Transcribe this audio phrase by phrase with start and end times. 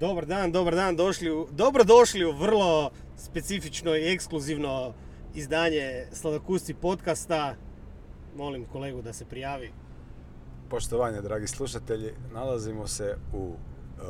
[0.00, 4.94] Dobar dan, dobar dan, došli u, dobro došli u vrlo specifično i ekskluzivno
[5.34, 7.54] izdanje Sladokusti podcasta.
[8.36, 9.72] Molim kolegu da se prijavi.
[10.70, 14.02] Poštovanje, dragi slušatelji, nalazimo se u e,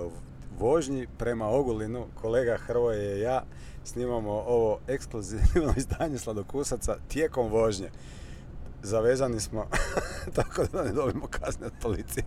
[0.59, 2.07] vožnji prema Ogulinu.
[2.15, 3.43] Kolega Hrvoje i ja
[3.85, 7.91] snimamo ovo ekskluzivno izdanje Sladokusaca tijekom vožnje.
[8.83, 9.67] Zavezani smo,
[10.37, 12.25] tako da ne dobimo kazne od policije.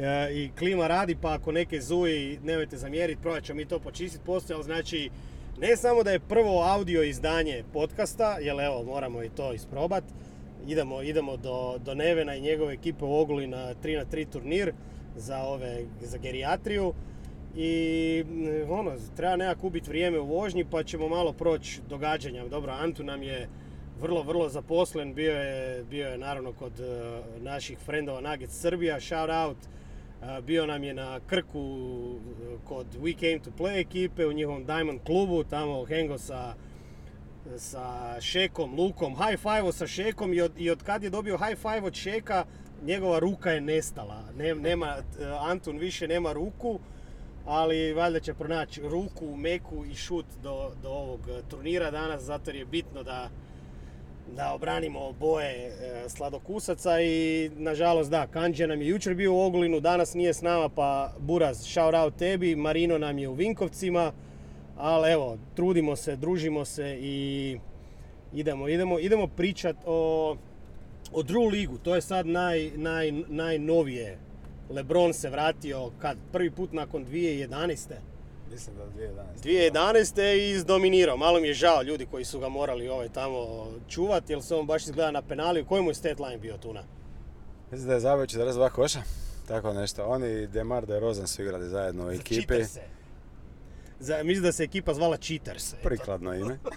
[0.00, 4.24] E, I klima radi, pa ako neke zuji, nemojte zamjeriti, probat ćemo mi to počistiti
[4.26, 5.10] poslije, ali znači,
[5.58, 10.04] ne samo da je prvo audio izdanje podcasta, jer evo, moramo i to isprobat,
[10.66, 14.72] idemo, idemo do, do Nevena i njegove ekipe u Oguli na 3 na 3 turnir
[15.16, 16.92] za, ove, za gerijatriju.
[17.56, 22.48] I mm, ono, treba nekako ubiti vrijeme u vožnji pa ćemo malo proći događanja.
[22.48, 23.48] Dobro, Antu nam je
[24.00, 29.30] vrlo, vrlo zaposlen, bio je, bio je naravno kod eh, naših frendova Nuggets Srbija, shout
[29.30, 29.56] out.
[30.42, 35.00] Bio nam je na Krku eh, kod We Came to Play ekipe u njihovom Diamond
[35.06, 36.54] klubu, tamo hengo sa,
[37.56, 41.58] sa Šekom, Lukom, high five sa Šekom i od, i od kad je dobio high
[41.58, 42.44] five od Šeka,
[42.82, 44.24] njegova ruka je nestala.
[44.36, 44.96] Ne- nema,
[45.40, 46.80] Antun više nema ruku,
[47.46, 52.64] ali valjda će pronaći ruku, meku i šut do, do ovog turnira danas, zato je
[52.64, 53.30] bitno da,
[54.36, 59.80] da obranimo boje e, sladokusaca i nažalost da, Kanđe nam je jučer bio u Ogulinu,
[59.80, 64.12] danas nije s nama pa Buraz, shout out tebi, Marino nam je u Vinkovcima,
[64.76, 67.58] ali evo, trudimo se, družimo se i
[68.34, 70.36] idemo, idemo, idemo pričat o,
[71.12, 74.18] o Drew ligu, to je sad naj, naj, najnovije.
[74.70, 76.16] Lebron se vratio kad?
[76.32, 77.76] Prvi put nakon 2011.
[78.50, 78.84] Mislim da
[79.44, 79.72] 2011.
[80.14, 80.34] 2011.
[80.34, 81.16] i izdominirao.
[81.16, 84.66] Malo mi je žao ljudi koji su ga morali ovaj tamo čuvati, jer se on
[84.66, 85.64] baš izgleda na penali.
[85.64, 86.82] Koji mu je stat line bio tuna?
[87.70, 89.02] Mislim da je zabio 42 koša.
[89.48, 90.04] Tako nešto.
[90.04, 92.54] Oni i Demar DeRozan su igrali zajedno u ekipi.
[94.00, 95.74] Za, mislim da se ekipa zvala Cheaters.
[95.82, 96.58] Prikladno ime.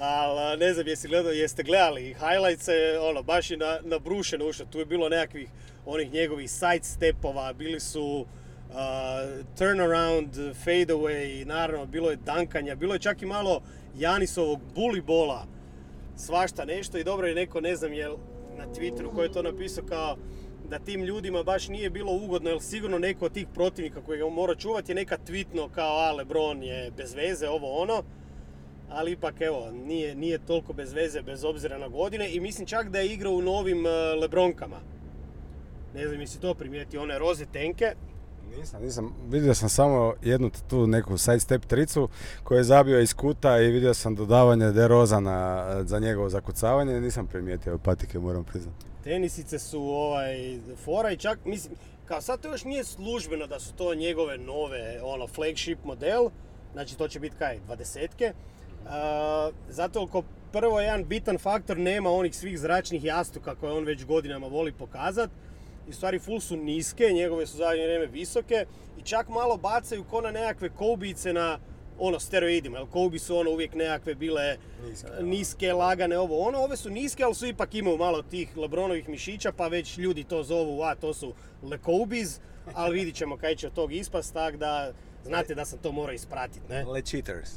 [0.00, 2.68] Ali ne znam jesi gledao, jeste gledali highlights,
[3.00, 4.66] ono, baš je na, nabrušeno ušlo.
[4.66, 5.48] Tu je bilo nekakvih
[5.86, 8.26] onih njegovih side stepova, bili su
[8.70, 8.76] uh,
[9.58, 10.34] turnaround,
[10.64, 13.60] fade away, naravno bilo je dankanja, bilo je čak i malo
[13.96, 15.46] Janisovog bully bola,
[16.16, 18.16] svašta nešto i dobro je neko, ne znam jel
[18.58, 20.16] na Twitteru ko je to napisao kao
[20.70, 24.28] da tim ljudima baš nije bilo ugodno, jer sigurno neko od tih protivnika koji ga
[24.28, 28.02] mora čuvati je neka tweetno kao a Lebron je bez veze, ovo ono
[28.90, 32.88] ali ipak evo, nije, nije toliko bez veze bez obzira na godine i mislim čak
[32.88, 34.80] da je igrao u novim e, Lebronkama.
[35.94, 37.94] Ne znam, jesi to primijetio, one roze tenke.
[38.58, 39.14] Nisam, nisam.
[39.28, 42.08] Vidio sam samo jednu tu neku side step tricu
[42.44, 47.00] koju je zabio iz kuta i vidio sam dodavanje DeRozana za njegovo zakucavanje.
[47.00, 48.86] Nisam primijetio patike, moram priznati.
[49.04, 51.74] Tenisice su ovaj, fora i čak, mislim,
[52.06, 56.28] kao sad to još nije službeno da su to njegove nove, ono, flagship model,
[56.72, 58.32] znači to će biti kaj, dvadesetke.
[58.84, 58.90] Uh,
[59.68, 60.22] zato jer ko
[60.52, 65.30] prvo jedan bitan faktor nema onih svih zračnih jastuka koje on već godinama voli pokazat.
[65.88, 68.66] I stvari full su niske, njegove su zadnje vrijeme visoke
[68.98, 71.58] i čak malo bacaju ko na nekakve koubice na
[71.98, 74.56] ono steroidima, jer koubi su ono uvijek nekakve bile
[74.86, 78.56] Niske, niske, niske lagane ovo ono, ove su niske, ali su ipak imaju malo tih
[78.56, 82.40] Lebronovih mišića, pa već ljudi to zovu, a to su Le Koubis,
[82.74, 84.92] ali vidit ćemo kaj će od tog ispast, tak da
[85.24, 86.84] znate da sam to morao ispratit, ne?
[86.84, 87.50] Le cheaters.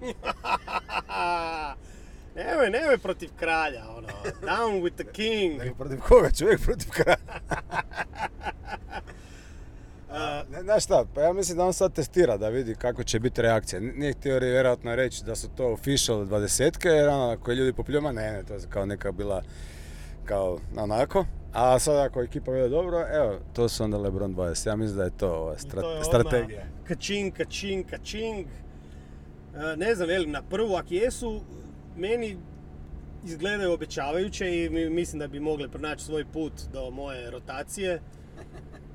[2.36, 4.08] nemoj, nemoj protiv kralja, ono,
[4.42, 5.58] down with the king.
[5.58, 6.30] Nego protiv koga?
[6.30, 7.16] Čovjek protiv kraja.
[10.50, 13.42] Ne, znaš šta, pa ja mislim da on sad testira da vidi kako će biti
[13.42, 13.80] reakcija.
[13.80, 18.12] Nije htio vjerojatno reći da su to official dvadesetke, jer ono, ako je ljudi popljuma,
[18.12, 19.42] ne, ne, to je kao neka bila
[20.24, 21.24] kao onako.
[21.52, 24.68] A sad ako ekipa vede dobro, evo, to su onda LeBron 20.
[24.68, 26.62] Ja mislim da je to ova stra- to je strategija.
[26.84, 28.46] Kačing, kačing, kačing.
[29.54, 31.40] E, Ne znam, velim, na prvu, ako jesu,
[31.96, 32.36] meni
[33.24, 38.00] izgledaju obećavajuće i mi- mislim da bi mogle pronaći svoj put do moje rotacije.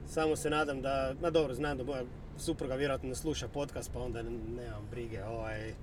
[0.08, 2.04] Samo se nadam da, ma dobro, znam da moja
[2.38, 5.74] supruga vjerojatno ne sluša podcast, pa onda nemam brige, ovaj...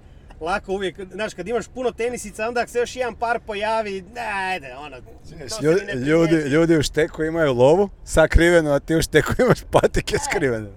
[0.41, 4.05] Lako uvijek, znaš, kad imaš puno tenisica, onda ako se još jedan par pojavi,
[4.53, 9.03] ajde, ono, to Ljudi, ne ljudi, ljudi u šteku imaju lovu sakrivenu, a ti u
[9.03, 10.69] šteku imaš patike skrivene.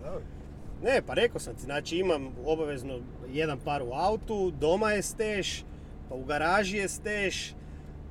[0.83, 3.00] Ne, pa rekao sam ti, znači imam obavezno
[3.31, 5.63] jedan par u autu, doma je steš,
[6.09, 7.53] pa u garaži je steš,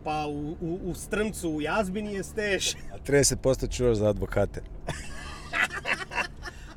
[0.04, 4.62] pa u, u, u strmcu u jazbini je steš, A 30% čuvaš za advokate.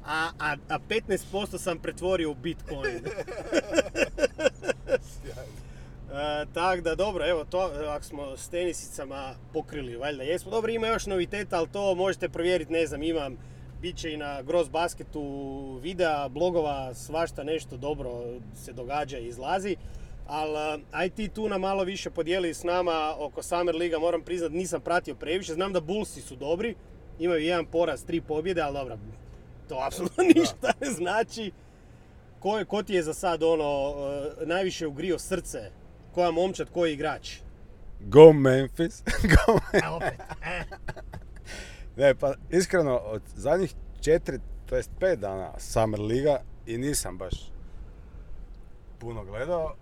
[0.06, 3.00] a, a, a 15% sam pretvorio u Bitcoin.
[6.14, 10.52] E, tak da dobro, evo to, ako smo s tenisicama pokrili, valjda jesmo.
[10.52, 13.38] Dobro, ima još noviteta, ali to možete provjeriti, ne znam, imam
[13.82, 15.22] Biće i na Gross Basketu
[15.82, 18.10] videa, blogova, svašta nešto dobro
[18.56, 19.76] se događa i izlazi.
[20.32, 24.52] Ali aj ti tu na malo više podijeli s nama oko Summer Liga, moram priznat
[24.52, 25.54] nisam pratio previše.
[25.54, 26.76] Znam da Bullsi su dobri,
[27.20, 28.98] imaju jedan poraz, tri pobjede, ali dobro,
[29.70, 31.52] to apsolutno ništa ne znači.
[32.40, 33.94] Ko, je, ko ti je za sad ono,
[34.42, 35.72] e, najviše ugrio srce?
[36.14, 37.38] Koja momčad, koji igrač?
[38.00, 39.04] Go Memphis.
[39.34, 40.64] Go A opet, e.
[41.96, 47.34] Ne, pa iskreno, od zadnjih četiri, to jest pet dana Summer Liga i nisam baš
[49.00, 49.76] puno gledao.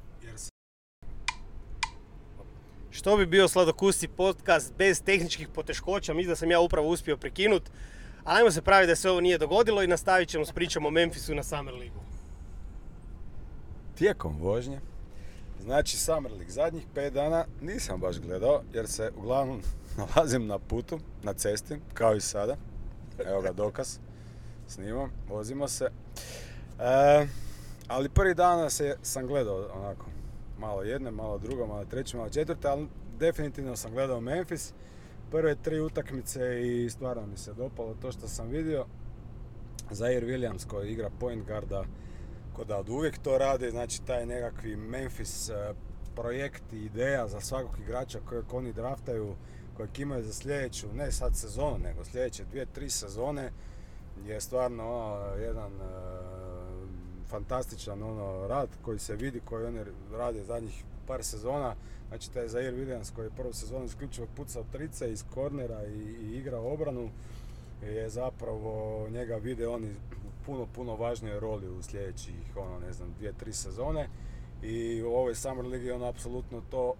[2.92, 7.64] Što bi bio sladokusti podcast bez tehničkih poteškoća, mislim da sam ja upravo uspio prekinut.
[8.24, 10.90] Ali ajmo se praviti da se ovo nije dogodilo i nastavit ćemo s pričom o
[10.90, 12.00] Memphisu na Summer Ligu.
[13.96, 14.80] tijekom vožnje.
[15.64, 19.62] Znači Summer League zadnjih pet dana nisam baš gledao jer se uglavnom
[19.98, 22.58] nalazim na putu, na cesti, kao i sada.
[23.26, 23.98] Evo ga dokaz.
[24.68, 25.90] Snimam, vozimo se.
[26.80, 27.28] E,
[27.88, 30.06] ali prvi dana se sam gledao onako
[30.60, 32.88] malo jedne, malo drugo, malo treće, malo četvrte, ali
[33.20, 34.74] definitivno sam gledao Memphis.
[35.32, 38.86] Prve tri utakmice i stvarno mi se dopalo to što sam vidio.
[39.92, 41.84] Zaire Williams koji igra point guarda
[42.54, 45.74] kod da od uvijek to rade, znači taj nekakvi Memphis e,
[46.16, 49.36] projekt i ideja za svakog igrača kojeg oni draftaju,
[49.78, 53.52] kojeg imaju za sljedeću, ne sad sezonu, nego sljedeće dvije, tri sezone
[54.26, 55.86] je stvarno ono, jedan e,
[57.30, 59.80] fantastičan ono, rad koji se vidi, koji oni
[60.12, 61.76] rade zadnjih par sezona.
[62.08, 66.38] Znači taj Zaire Williams koji je prvu sezonu isključivo pucao trice iz kornera i, i
[66.38, 67.10] igrao obranu
[67.82, 69.96] je zapravo njega vide oni
[70.46, 74.10] puno, puno važnijoj roli u sljedećih, ono, ne znam, dvije, tri sezone.
[74.64, 76.94] I u ovoj Summer Ligi on apsolutno to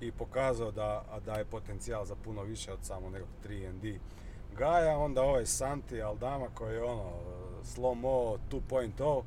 [0.00, 3.98] i pokazao da, da je potencijal za puno više od samo nekog 3
[4.58, 7.12] Gaja, onda ovaj Santi Aldama koji je ono
[7.64, 9.22] slow mo 2.0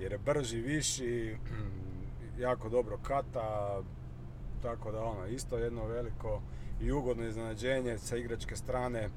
[0.00, 1.36] jer je brži, viši,
[2.46, 3.80] jako dobro kata,
[4.62, 6.42] tako da ono isto jedno veliko
[6.80, 9.08] i ugodno iznenađenje sa igračke strane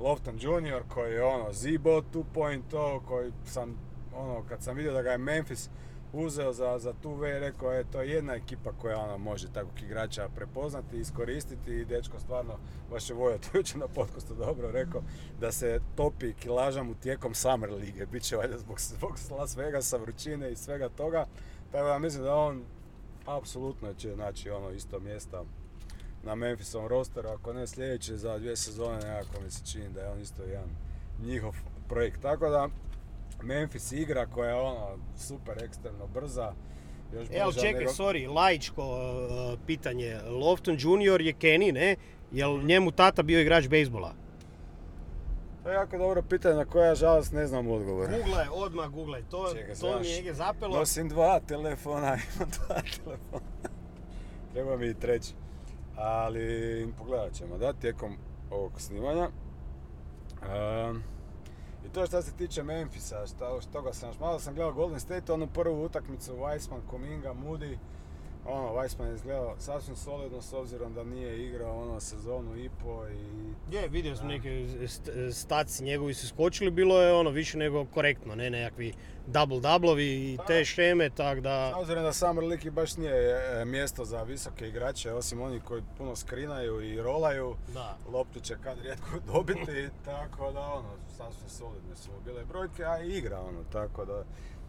[0.00, 3.76] Lofton Junior koji je ono Zibo 2.0 koji sam
[4.16, 5.70] ono kad sam vidio da ga je Memphis
[6.12, 9.82] uzeo za, za tu V rekao je to je jedna ekipa koja ono može takvog
[9.82, 12.58] igrača prepoznati iskoristiti i dečko stvarno
[12.90, 15.02] baš je Vojo jučer na podcastu dobro rekao
[15.40, 19.96] da se topi kilaža mu tijekom Summer lige bit će valjda zbog, zbog Las Vegasa,
[19.96, 21.26] vrućine i svega toga
[21.72, 22.62] tako da mislim da on
[23.26, 25.44] apsolutno će naći ono isto mjesta
[26.22, 30.10] na Memphisovom rosteru, ako ne sljedeće za dvije sezone nekako mi se čini da je
[30.10, 30.68] on isto jedan
[31.22, 31.56] njihov
[31.88, 32.22] projekt.
[32.22, 32.68] Tako da
[33.42, 36.52] Memphis igra koja je ono super ekstremno brza.
[37.14, 40.18] Još Evo brža čekaj, nego- sorry, laičko uh, pitanje.
[40.28, 41.96] Lofton Junior je Kenny, ne?
[42.32, 44.14] Jel njemu tata bio igrač bejsbola?
[45.62, 48.08] To je jako dobro pitanje na koje ja žalost ne znam odgovor.
[48.10, 49.22] Google, odmah google.
[49.30, 50.78] To, Čekaj, to mi je zapelo.
[50.78, 53.44] Nosim dva telefona, imam dva telefona.
[54.52, 55.32] Treba mi i treći.
[55.96, 58.16] Ali pogledat ćemo da tijekom
[58.50, 59.28] ovog snimanja.
[60.42, 61.11] I
[61.94, 65.46] to što se tiče Memphisa, šta, toga sam još malo sam gledao Golden State, onu
[65.46, 67.78] prvu utakmicu Weissman, Kuminga, Moody.
[68.46, 73.06] Ono, Weissman je izgledao sasvim solidno s obzirom da nije igrao ono sezonu i po
[73.08, 74.34] i Je, vidio sam Da.
[74.34, 74.48] neke
[74.80, 78.92] st- staci njegovi su skočili, bilo je ono više nego korektno, ne nekakvi
[79.26, 81.72] double-doublovi i te šeme, tak da...
[81.72, 85.82] S obzirom da Summer League baš nije e, mjesto za visoke igrače, osim onih koji
[85.98, 87.96] puno skrinaju i rolaju, Da.
[88.08, 93.08] loptu će kad rijetko dobiti, tako da ono, sasvim solidne su bile brojke, a i
[93.08, 94.24] igra ono, tako da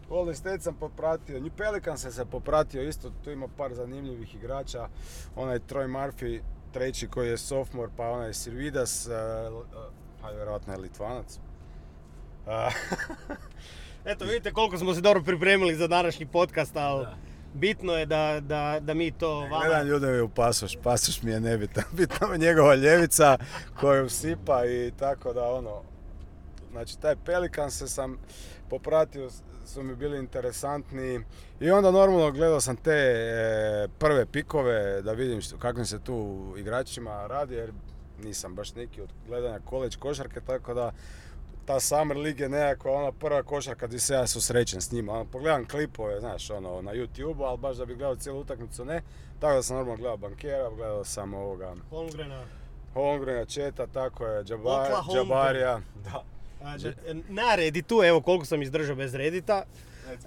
[0.08, 4.88] Golden State sam popratio, New Pelican sam se popratio isto, tu ima par zanimljivih igrača,
[5.36, 6.40] onaj Troy Murphy,
[6.72, 9.08] treći koji je sophomore, pa onaj Sirvidas,
[10.22, 11.38] a vjerojatno je Litvanac.
[12.46, 12.70] A,
[14.10, 17.16] Eto, vidite koliko smo se dobro pripremili za današnji podcast, ali Da.
[17.54, 19.60] bitno je da, da, da mi to vama...
[19.66, 21.84] Gledam ljude u pasoš, pasoš mi je nebitan.
[21.98, 23.38] Bitno mi je njegova ljevica
[23.80, 25.82] koju sipa i tako da ono...
[26.72, 28.18] Znači taj Pelikan se sam
[28.70, 29.30] popratio,
[29.64, 31.20] su mi bili interesantni
[31.60, 36.36] i onda normalno gledao sam te e, prve pikove da vidim što, kakvim se tu
[36.56, 37.72] igračima radi jer
[38.18, 40.92] nisam baš neki od gledanja college košarke tako da
[41.66, 45.12] ta Summer League je nekakva ona prva košarka gdje se ja susrećem s njima.
[45.12, 49.02] Ono, pogledam klipove, znaš, ono, na YouTube, ali baš da bi gledao cijelu utakmicu ne.
[49.40, 52.44] Tako da sam normalno gledao Bankera, gledao sam ovoga Holmgrena.
[52.94, 55.14] Holmgrena, Četa, tako je, Džaba- Oklahoma.
[55.14, 55.80] Džabarija.
[56.04, 56.24] Da.
[56.64, 56.92] A, da-
[57.28, 59.62] Na Redditu, evo koliko sam izdržao bez Reddita,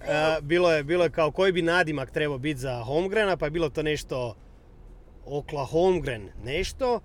[0.01, 3.51] e, bilo, je, bilo je kao koji bi nadimak trebao biti za Holmgrena, pa je
[3.51, 4.35] bilo to nešto
[5.25, 6.99] Okla Holmgren nešto.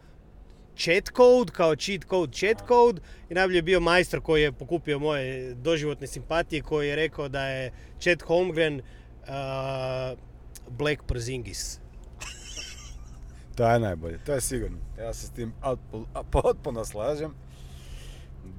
[0.77, 4.99] chat code, kao cheat code, chat code i najbolje je bio majstor koji je pokupio
[4.99, 10.19] moje doživotne simpatije koji je rekao da je Chet Holmgren uh,
[10.69, 11.81] Black Porzingis.
[13.55, 14.79] To je najbolje, to je sigurno.
[14.99, 15.53] Ja se s tim
[16.31, 17.35] potpuno slažem.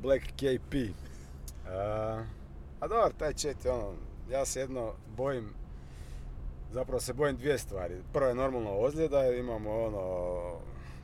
[0.01, 0.75] Black KP.
[1.67, 2.23] A,
[2.79, 3.93] a dobro, taj chat je ono,
[4.31, 5.49] ja se jedno bojim,
[6.71, 8.01] zapravo se bojim dvije stvari.
[8.13, 10.41] Prvo je normalno ozljeda, imamo ono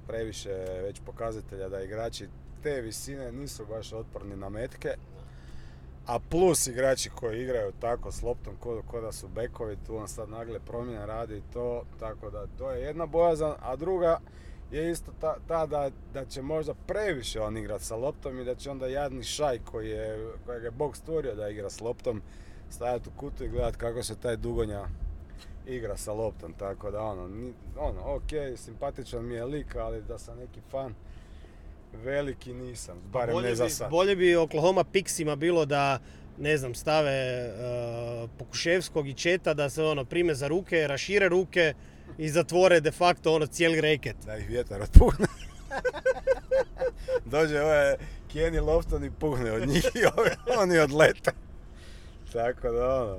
[0.07, 2.27] previše već pokazatelja da igrači
[2.63, 4.95] te visine nisu baš otporni na metke.
[6.07, 10.07] A plus igrači koji igraju tako s loptom ko, ko da su bekovi, tu on
[10.07, 14.19] sad nagle promjene radi to, tako da to je jedna bojazan, a druga
[14.71, 18.55] je isto ta, ta da, da će možda previše on igrat sa loptom i da
[18.55, 22.21] će onda jadni šaj koji je, kojeg je Bog stvorio da igra s loptom
[22.69, 24.85] stajati u kutu i gledat kako se taj dugonja
[25.67, 30.37] igra sa loptom, tako da ono, ono, ok, simpatičan mi je lik, ali da sam
[30.37, 30.93] neki fan
[32.03, 33.91] veliki nisam, barem bolje ne za bi, sad.
[33.91, 35.99] bolje bi Oklahoma Pixima bilo da
[36.37, 41.73] ne znam, stave uh, Pokuševskog i Četa da se ono prime za ruke, rašire ruke
[42.17, 44.15] i zatvore de facto ono cijeli reket.
[44.25, 45.25] Da ih vjetar otpuhne.
[47.25, 47.95] Dođe ovaj
[48.33, 51.31] Kenny Lofton i puhne od njih i ovi- oni odlete.
[52.33, 53.17] Tako da ono,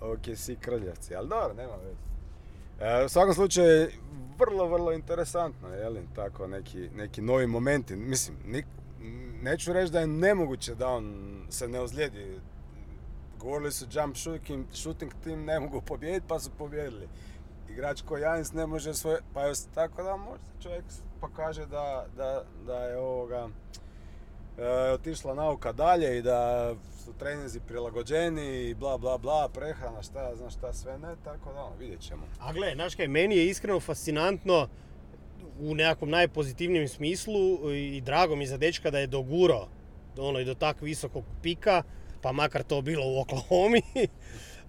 [0.00, 1.96] ok, si krljavci, ali dobro, nema veze.
[2.80, 3.88] E, u svakom slučaju,
[4.38, 7.96] vrlo, vrlo interesantno, je li, tako neki, neki novi momenti.
[7.96, 8.66] Mislim, nik,
[9.42, 11.14] neću reći da je nemoguće da on
[11.50, 12.40] se ne ozlijedi.
[13.38, 17.08] Govorili su jump shooting, shooting team ne mogu pobijediti, pa su pobijedili.
[17.74, 20.84] Igrač koji Janis ne može svoje, pa je, tako da možda čovjek
[21.20, 23.48] pokaže da, da, da je ovoga,
[24.58, 30.22] e, otišla nauka dalje i da su treninzi prilagođeni i bla bla bla, prehrana, šta
[30.22, 32.22] ja znam šta sve ne, tako da ono, vidjet ćemo.
[32.40, 34.68] A gle, znaš kaj, meni je iskreno fascinantno
[35.60, 39.68] u nekakvom najpozitivnijem smislu i drago mi za dečka da je doguro
[40.18, 41.82] ono, i do tak visokog pika,
[42.22, 43.82] pa makar to bilo u Oklahomi,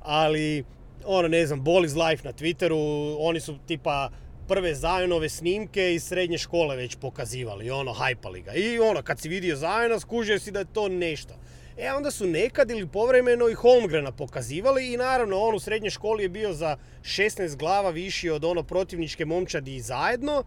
[0.01, 0.65] ali
[1.05, 4.09] ono ne znam, Ball is life na Twitteru, oni su tipa
[4.47, 8.53] prve Zionove snimke iz srednje škole već pokazivali, ono, hajpali ga.
[8.53, 11.33] I ono, kad si vidio Ziona, skužio si da je to nešto.
[11.77, 16.23] E, onda su nekad ili povremeno i Holmgrena pokazivali i naravno on u srednjoj školi
[16.23, 20.43] je bio za 16 glava viši od ono protivničke momčadi i zajedno.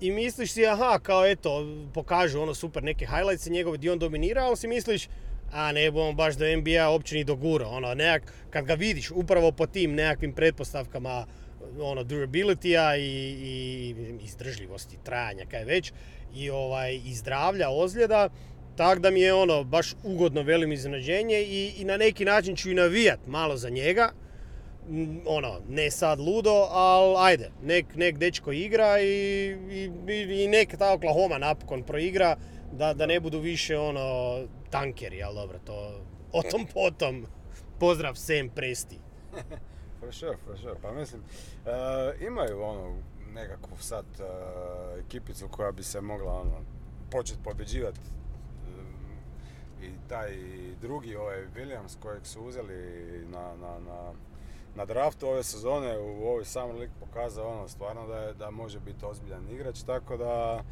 [0.00, 4.44] I misliš si, aha, kao eto, pokažu ono super neke highlights njegove gdje on dominira,
[4.44, 5.08] ali si misliš,
[5.52, 7.66] a ne on baš do NBA uopće ni dogura.
[7.68, 11.26] Ono, nekak, kad ga vidiš upravo po tim nekakvim pretpostavkama
[11.80, 15.92] ono, durability-a i, i izdržljivosti, trajanja, kaj već,
[16.34, 18.28] i, ovaj, i zdravlja, ozljeda,
[18.76, 22.70] tak da mi je ono baš ugodno velim iznenađenje i, i na neki način ću
[22.70, 24.12] i navijat malo za njega.
[24.88, 29.06] Mm, Ono, ne sad ludo, ali ajde, nek, nek dečko igra i,
[29.70, 32.36] i- i nek ta Oklahoma napokon proigra,
[32.72, 34.38] da, da ne budu više ono
[34.74, 36.00] tankeri, ali dobro, to
[36.32, 37.26] o tom potom.
[37.80, 38.98] Pozdrav Sam Presti.
[40.00, 40.74] For sure, for sure.
[40.82, 41.22] Pa mislim,
[41.66, 42.96] e, imaju ono
[43.32, 44.24] nekakvu sad e,
[45.00, 46.60] ekipicu koja bi se mogla ono,
[47.10, 48.00] početi pobjeđivati.
[49.82, 50.36] I taj
[50.80, 52.78] drugi, ovaj Williams kojeg su uzeli
[53.26, 54.12] na, na, na,
[54.74, 58.80] na draftu ove sezone u ovoj Summer League pokazao ono stvarno da, je, da može
[58.80, 60.62] biti ozbiljan igrač, tako da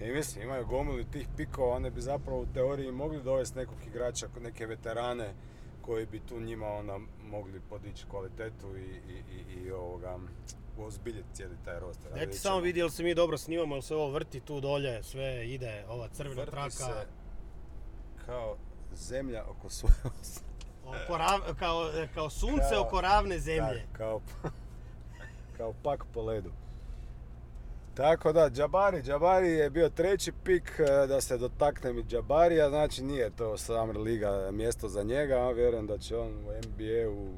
[0.00, 4.28] i mislim, imaju gomilu tih pikova, one bi zapravo u teoriji mogli dovesti nekog igrača,
[4.40, 5.34] neke veterane
[5.82, 10.18] koji bi tu njima onda mogli podići kvalitetu i, i, i, i ovoga,
[10.78, 12.10] uozbiljiti cijeli taj roster.
[12.16, 15.02] Ja ti samo vidi jel se mi dobro snimamo, jel se ovo vrti tu dolje,
[15.02, 16.70] sve ide, ova crvena Vrti traka.
[16.70, 17.06] se
[18.26, 18.56] kao
[18.94, 19.94] zemlja oko svoje.
[20.84, 23.86] Oko rav- kao, kao sunce Kao- oko ravne zemlje.
[23.86, 24.20] Tak, kao,
[25.56, 26.52] kao pak po ledu.
[27.94, 33.02] Tako da, Džabari, Džabari je bio treći pik, e, da se dotaknem i Džabarija, znači
[33.02, 37.28] nije to Summer Liga mjesto za njega, a vjerujem da će on u NBA-u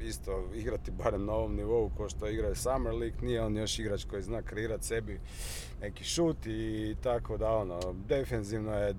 [0.00, 4.04] isto igrati barem na ovom nivou ko što igra Summer League, nije on još igrač
[4.04, 5.20] koji zna kreirati sebi
[5.80, 8.94] neki šut i tako da ono, defensivno je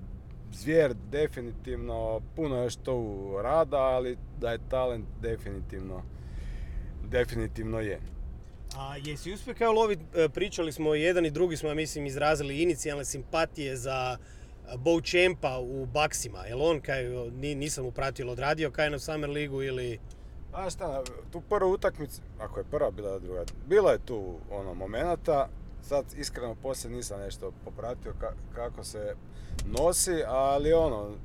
[0.52, 6.04] zvijer definitivno, puno još tu rada, ali da je talent definitivno,
[7.04, 8.17] definitivno je.
[8.78, 9.74] A jesi uspio kao
[10.16, 15.58] e, pričali smo jedan i drugi smo, mislim, izrazili inicijalne simpatije za e, Bo Champa
[15.60, 16.46] u Baksima.
[16.46, 20.00] Jel on, kaj, ni, nisam mu pratio, jel odradio kaj na Summer Ligu ili...
[20.54, 25.50] A šta, tu prvu utakmicu, ako je prva bila druga, bilo je tu ono momenata,
[25.82, 29.16] sad iskreno poslije nisam nešto popratio ka- kako se
[29.66, 31.16] nosi, ali ono,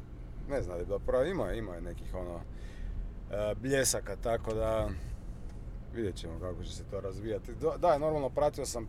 [0.49, 2.41] ne znam, da prva ima, ima je nekih ono
[3.31, 4.89] e, bljesaka, tako da
[5.93, 7.55] vidjet ćemo kako će se to razvijati.
[7.55, 8.89] Do- Da, normalno pratio sam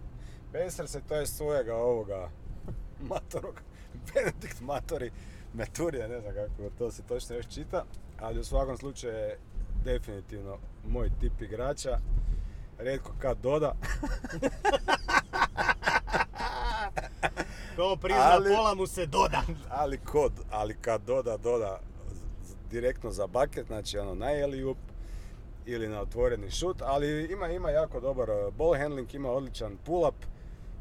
[0.53, 2.29] Pacers to je svojega ovoga
[3.09, 3.61] Matorog,
[4.13, 5.11] Benedikt Matori,
[5.53, 7.83] Meturija, ne znam kako to se točno još čita,
[8.19, 9.37] ali u svakom slučaju je
[9.83, 11.99] definitivno moj tip igrača.
[12.79, 13.73] Rijetko kad doda.
[17.75, 19.41] Ko prizna, Ali- pola mu se doda.
[19.71, 21.79] ali kod, ali kad doda, doda
[22.69, 24.63] direktno za bucket, znači ono na alley
[25.65, 30.25] ili na otvoreni šut, ali ima, ima jako dobar uh, ball handling, ima odličan pull-up,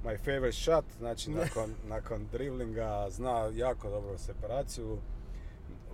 [0.04, 4.98] my favorite shot, znači nakon, nakon driblinga zna jako dobro separaciju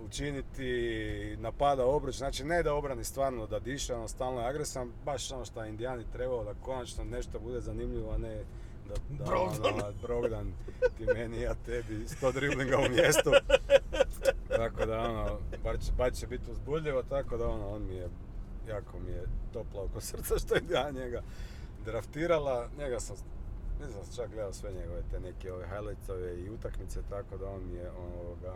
[0.05, 5.31] učiniti, napada obruč, znači ne da obrani stvarno da diše, ono stalno je agresivan, baš
[5.31, 8.43] ono što je Indijani trebao da konačno nešto bude zanimljivo, a ne
[8.89, 10.53] da, da ono, Brogdan,
[10.97, 13.31] ti meni, ja tebi, sto driblinga u mjestu.
[14.57, 18.07] Tako da ono, bar će, bar će biti uzbudljivo, tako da ono, on mi je,
[18.69, 19.23] jako mi je
[19.53, 21.21] toplo oko srca što je ja njega
[21.85, 22.69] draftirala.
[22.79, 23.15] Njega sam,
[23.81, 27.61] ne znam, čak gledao sve njegove te neke ove highlightsove i utakmice, tako da on
[27.71, 28.53] mi je ovoga,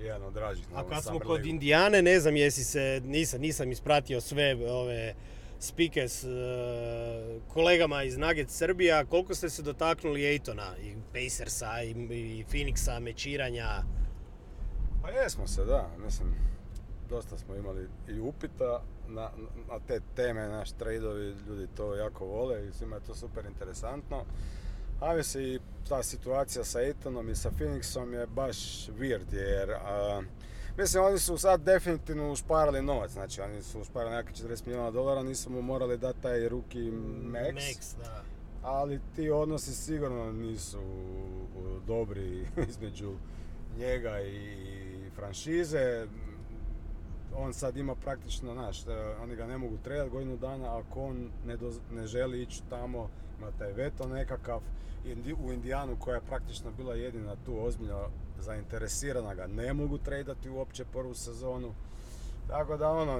[0.00, 1.46] jedan od dražih A kad smo kod.
[1.46, 5.14] Indijane, ne znam jesi se, nisam, nisam ispratio sve ove
[5.58, 6.28] spike s e,
[7.48, 13.82] kolegama iz Nugget Srbija, koliko ste se dotaknuli Ejtona i Pacersa i, i Phoenixa, mečiranja?
[15.02, 15.90] Pa jesmo se, da.
[16.04, 16.34] Mislim,
[17.10, 19.30] dosta smo imali i upita na,
[19.68, 24.24] na te teme, naš tradeovi, ljudi to jako vole i svima je to super interesantno.
[25.00, 30.22] Ali se i ta situacija sa Etonom i sa Phoenixom je baš weird jer a,
[30.78, 35.22] mislim oni su sad definitivno ušparali novac, znači oni su ušparali nekakvih 40 milijuna dolara,
[35.22, 36.90] nisu mu morali dati taj rookie
[37.22, 38.22] max, Max, da.
[38.62, 40.80] ali ti odnosi sigurno nisu
[41.86, 43.12] dobri između
[43.78, 44.56] njega i
[45.16, 46.06] franšize.
[47.36, 48.90] On sad ima praktično, znaš, e,
[49.22, 53.08] oni ga ne mogu trebati godinu dana, ako on ne, doz- ne želi ići tamo,
[53.38, 54.60] ima taj veto nekakav,
[55.04, 58.08] Indi- u Indijanu koja je praktično bila jedina tu ozbiljno
[58.38, 61.72] zainteresirana ga ne mogu tradati uopće prvu sezonu.
[62.50, 63.12] Tako da ono,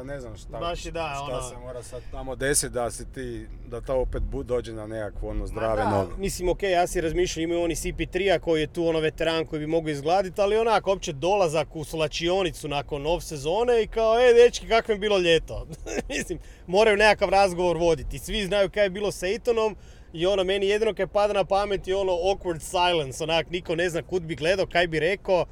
[0.00, 3.12] e, ne znam šta, Baš da, šta ono- se mora sad tamo desiti da si
[3.12, 6.12] ti, da to opet dođe na nekakvu ono Ma zdrave da, noge.
[6.18, 9.66] Mislim, ok, ja si razmišljam, imaju oni CP3-a koji je tu ono veteran koji bi
[9.66, 14.68] mogao izgladiti, ali onako, opće dolazak u slačionicu nakon off sezone i kao, e, dečki,
[14.68, 15.66] kako je bilo ljeto.
[16.08, 18.18] mislim, moraju nekakav razgovor voditi.
[18.18, 19.76] Svi znaju kaj je bilo sa Etonom
[20.12, 23.90] i ono, meni jedino kaj pada na pamet je ono awkward silence, onak, niko ne
[23.90, 25.44] zna kud bi gledao, kaj bi rekao.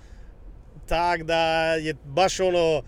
[0.86, 1.38] Tak da
[1.74, 2.82] je baš ono,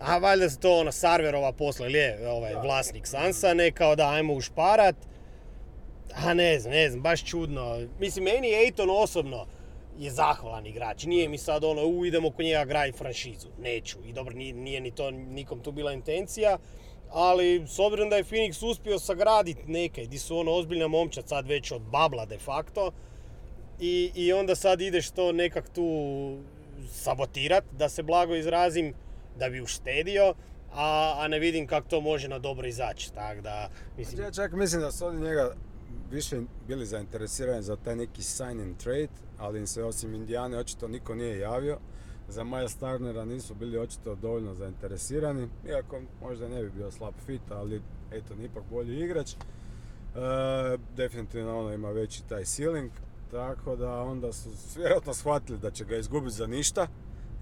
[0.00, 4.08] a valjda se to ono Sarverova posla, ili je ovaj vlasnik Sansa, ne kao da
[4.08, 4.96] ajmo ušparat.
[6.14, 7.80] A ne znam, ne znam, baš čudno.
[8.00, 9.46] Mislim, meni Ejton osobno
[9.98, 11.04] je zahvalan igrač.
[11.04, 13.48] Nije mi sad ono, u, idemo kod njega graj franšizu.
[13.62, 13.98] Neću.
[14.06, 16.58] I dobro, nije, nije ni to nikom tu bila intencija.
[17.10, 21.46] Ali, s obzirom da je Phoenix uspio sagraditi neke, di su ono ozbiljna momčad sad
[21.48, 22.92] već od babla de facto.
[23.80, 26.38] I, I onda sad ideš to nekak tu
[26.90, 28.94] sabotirat, da se blago izrazim,
[29.38, 30.34] da bi uštedio.
[30.72, 33.12] A, a ne vidim kako to može na dobro izaći.
[33.14, 35.54] Tako da, mislim, Ja čak mislim da su oni njega
[36.10, 40.88] više bili zainteresirani za taj neki sign and trade, ali im se osim Indijane očito
[40.88, 41.78] niko nije javio.
[42.28, 47.42] Za Miles Turnera nisu bili očito dovoljno zainteresirani, iako možda ne bi bio slab fit,
[47.50, 49.32] ali eto, ipak bolji igrač.
[49.32, 49.38] E,
[50.96, 52.90] definitivno ono ima veći taj ceiling,
[53.30, 56.86] tako da onda su vjerojatno shvatili da će ga izgubiti za ništa.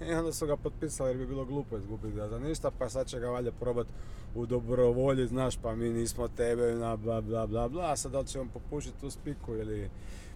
[0.11, 3.07] I onda su ga potpisali jer bi bilo glupo izgubiti ga za ništa, pa sad
[3.07, 3.87] će ga valjda probat
[4.35, 8.21] u dobrovolji, znaš, pa mi nismo tebe, na bla bla bla bla, a sad da
[8.21, 9.91] li će on popušiti tu spiku ili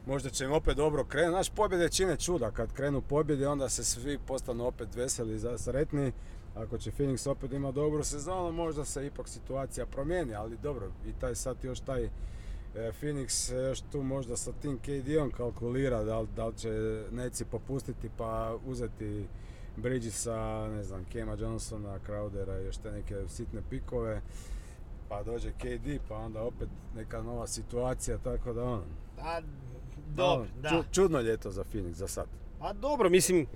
[0.07, 1.33] možda će im opet dobro krenuti.
[1.33, 6.13] Znaš, pobjede čine čuda, kad krenu pobjede onda se svi postanu opet veseli i sretni.
[6.57, 11.13] Ako će Phoenix opet ima dobru sezonu, možda se ipak situacija promijeni, ali dobro, i
[11.21, 12.09] taj sad još taj
[13.01, 17.45] Phoenix e, još tu možda sa tim KD-om kalkulira da li, da li će neci
[17.45, 19.27] popustiti pa uzeti
[19.77, 24.21] Bridgesa, ne znam, Kema Johnsona, Crowdera i još te neke sitne pikove.
[25.09, 28.85] Pa dođe KD, pa onda opet neka nova situacija, tako da ono.
[29.21, 29.41] a,
[30.09, 30.69] dobro, ono, da.
[30.69, 32.27] ču- čudno ljeto za Phoenix za sad.
[32.61, 33.47] A dobro, mislim,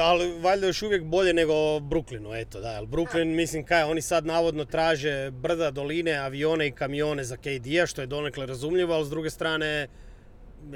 [0.00, 4.64] ali valjda još uvijek bolje nego Brooklynu, eto da, Brooklyn, mislim kaj, oni sad navodno
[4.64, 9.30] traže brda, doline, avione i kamione za KD-a, što je donekle razumljivo, ali s druge
[9.30, 9.88] strane,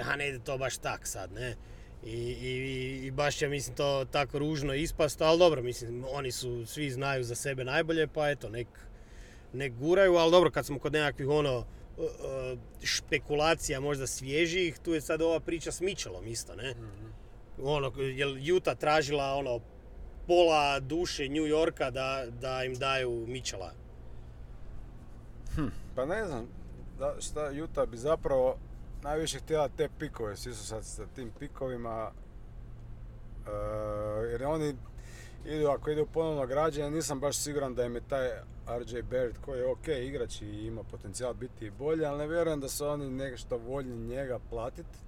[0.04, 1.56] a ne ide to baš tak sad, ne.
[2.04, 6.66] I, i, i baš će, mislim, to tako ružno ispast, ali dobro, mislim, oni su,
[6.66, 8.68] svi znaju za sebe najbolje, pa eto, nek,
[9.52, 11.64] nek guraju, ali dobro, kad smo kod nekakvih ono, uh,
[12.04, 16.74] uh, špekulacija možda svježijih, tu je sad ova priča s Mitchellom isto, ne?
[17.62, 19.60] Ono, jel Utah tražila ono,
[20.26, 23.72] pola duše New Yorka da, da im daju Mitchella.
[25.94, 26.46] Pa ne znam,
[26.98, 28.56] da, šta Utah bi zapravo
[29.02, 32.10] najviše htjela te pikove, svi su sad sa tim pikovima,
[33.46, 33.50] e,
[34.30, 34.74] jer oni
[35.46, 38.28] idu, ako idu ponovno građenje, nisam baš siguran da im je taj
[38.66, 42.60] RJ Barrett koji je ok igrač i ima potencijal biti i bolji, ali ne vjerujem
[42.60, 44.98] da su oni nešto voljni njega platiti.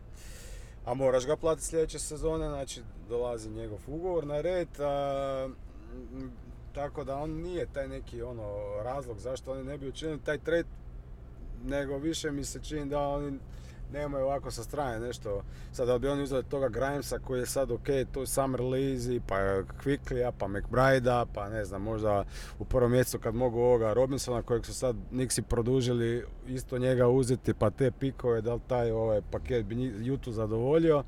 [0.89, 4.69] A moraš ga platiti sljedeće sezone, znači dolazi njegov ugovor na red.
[4.81, 5.49] A,
[6.75, 8.43] tako da on nije taj neki ono
[8.83, 10.69] razlog zašto oni ne bi učinili taj trade,
[11.65, 13.39] nego više mi se čini da oni
[13.93, 15.43] nemaju ovako sa strane nešto.
[15.73, 19.21] Sad da bi oni uzeli toga Grimesa koji je sad ok, to je Summer Lazy,
[19.27, 19.37] pa
[19.85, 22.25] Quicklya, pa McBride-a, pa ne znam, možda
[22.59, 27.55] u prvom mjesecu kad mogu ovoga Robinsona kojeg su sad Nixi produžili, isto njega uzeti,
[27.55, 31.05] pa te pikove, da li taj ovaj paket bi Jutu zadovoljio.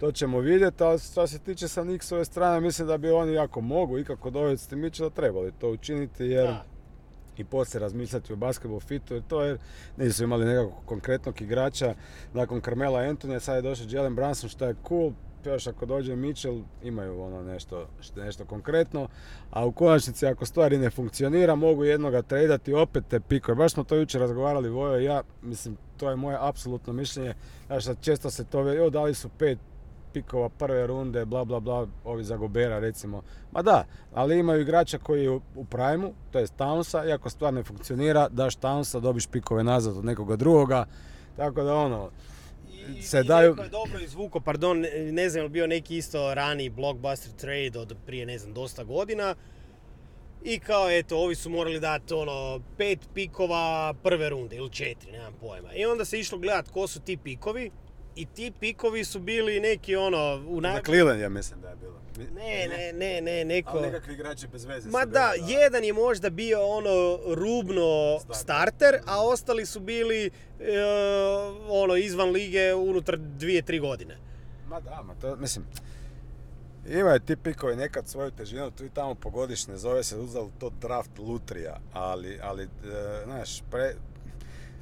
[0.00, 3.60] To ćemo vidjeti, ali što se tiče sa Nixove strane, mislim da bi oni ako
[3.60, 6.75] mogu ikako dovesti Mitchella trebali to učiniti jer Da.
[7.40, 9.58] I poslije razmišljati o basketball fitu jer to je,
[9.96, 11.94] nisu imali nekakvog konkretnog igrača
[12.32, 15.12] nakon Carmela Antonija, sad je došao Jalen Brunson što je cool,
[15.44, 19.08] još ako dođe Mitchell imaju ono nešto, što- nešto konkretno,
[19.50, 23.56] a u konačnici ako stvari ne funkcionira mogu jednoga tradati opet te pikove.
[23.56, 27.34] Baš smo to jučer razgovarali Vojo i ja, mislim to je moje apsolutno mišljenje,
[27.80, 29.58] sad često se to veli, "Jo, dali su pet
[30.16, 33.22] pikova prve runde, bla bla bla, ovi za Gobera recimo.
[33.52, 37.30] Ma da, ali imaju igrača koji je u, u prajmu, to je Townsa, i ako
[37.30, 40.86] stvar ne funkcionira, daš Townsa, dobiš pikove nazad od nekoga drugoga,
[41.36, 42.10] tako da ono,
[42.98, 44.80] I, se i daju- neko je dobro izvuko, pardon,
[45.12, 49.34] ne- znam, bio neki isto rani blockbuster trade od prije, ne znam, dosta godina.
[50.44, 55.32] I kao, eto, ovi su morali dati, ono, pet pikova prve runde, ili četiri, nemam
[55.40, 55.74] pojma.
[55.74, 57.70] I onda se išlo gledat ko su ti pikovi.
[58.16, 61.96] I ti pikovi su bili neki, ono, u za Cleveland ja mislim da je bilo.
[62.34, 63.70] Ne, ne, ne, ne, neko...
[63.70, 68.36] Ali nekakvi igrači bez veze Ma da, bili, jedan je možda bio ono rubno Starter.
[68.36, 70.30] starter, a ostali su bili e,
[71.68, 74.16] ono izvan lige unutar dvije, tri godine.
[74.68, 75.66] Ma da, ma to, mislim,
[76.88, 80.70] imaju ti pikovi nekad svoju težinu, tu i tamo pogodiš, ne zove se uzal to
[80.80, 82.68] draft lutrija, ali, ali e,
[83.24, 83.94] znaš, pre,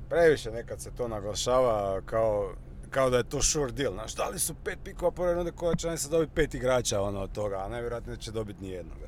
[0.08, 2.52] previše nekad se to naglašava kao,
[2.94, 5.74] kao da je to sure deal, znaš, da li su pet pikova prve runde koja
[5.74, 9.06] će se dobiti pet igrača ono od toga, a najvjerojatnije neće dobiti ni jednoga.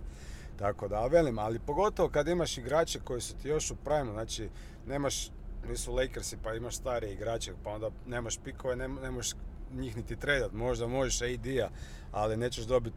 [0.58, 4.48] Tako da, velim, ali pogotovo kad imaš igrače koji su ti još u prime, znači
[4.86, 5.30] nemaš,
[5.68, 9.34] nisu Lakersi pa imaš starije igrače, pa onda nemaš pikove, ne, možeš
[9.74, 11.68] njih niti tradat, možda možeš AD-a,
[12.12, 12.96] ali nećeš dobiti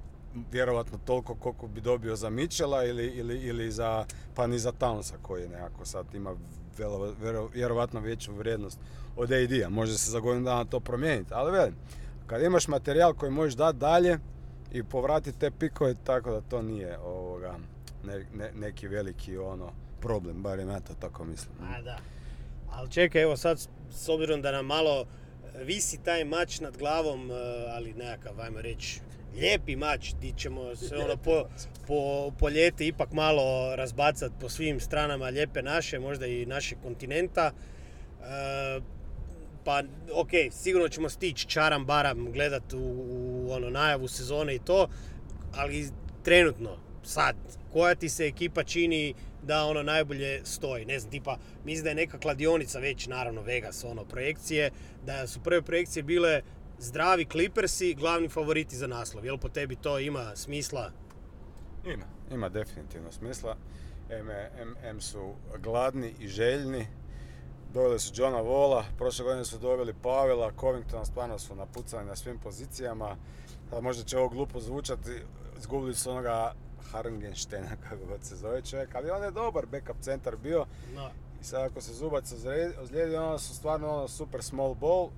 [0.52, 5.14] vjerovatno toliko koliko bi dobio za Mitchella ili, ili, ili za, pa ni za Townsa
[5.22, 6.36] koji nekako sad ima
[7.54, 8.80] vjerovatno veću vrijednost
[9.16, 9.70] od AD-a.
[9.70, 11.76] Može se za godinu dana to promijeniti, ali velim,
[12.28, 14.18] kad imaš materijal koji možeš dati dalje
[14.72, 17.56] i povratiti te pikove, tako da to nije ovoga,
[18.04, 21.56] ne- ne- neki veliki ono problem, barem ja to tako mislim.
[21.62, 21.98] A da.
[22.72, 23.60] Ali čekaj, evo sad,
[23.92, 25.06] s obzirom da nam malo
[25.64, 27.34] visi taj mač nad glavom, e,
[27.76, 29.02] ali nekakav, ajmo reći,
[29.36, 31.44] lijepi mač, di ćemo se ono po,
[31.88, 37.52] po, po ljeti ipak malo razbacati po svim stranama lijepe naše, možda i našeg kontinenta.
[38.22, 38.99] E,
[39.64, 44.88] pa, ok, sigurno ćemo stići čaram baram gledat u, u ono najavu sezone i to,
[45.56, 45.90] ali
[46.24, 47.36] trenutno, sad,
[47.74, 50.86] koja ti se ekipa čini da ono najbolje stoji.
[50.86, 54.72] Ne znam, tipa, mislim da je neka kladionica već, naravno Vegas, ono, projekcije,
[55.06, 56.42] da su prve projekcije bile
[56.80, 59.26] zdravi Clippersi, glavni favoriti za naslov.
[59.26, 60.92] Jel po tebi to ima smisla?
[61.86, 63.58] Ima, ima definitivno smisla.
[64.10, 64.30] M,
[64.62, 66.88] M, M su gladni i željni.
[67.74, 72.40] Doveli su Johna Vola, prošle godine su doveli Pavela, Covingtona, stvarno su napucani na svim
[72.40, 73.16] pozicijama.
[73.70, 75.22] Sad možda će ovo glupo zvučati,
[75.58, 76.54] izgubili su onoga
[76.92, 80.66] Hargenstena, kako god se zove čovjek, ali on je dobar backup centar bio.
[80.96, 81.10] No,
[81.42, 82.34] I sad ako se Zubac
[82.82, 85.10] ozlijedi, onda su stvarno ono super small ball.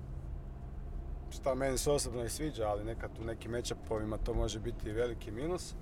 [1.30, 5.30] Šta meni se osobno i sviđa, ali nekad u nekim matchupovima to može biti veliki
[5.30, 5.74] minus.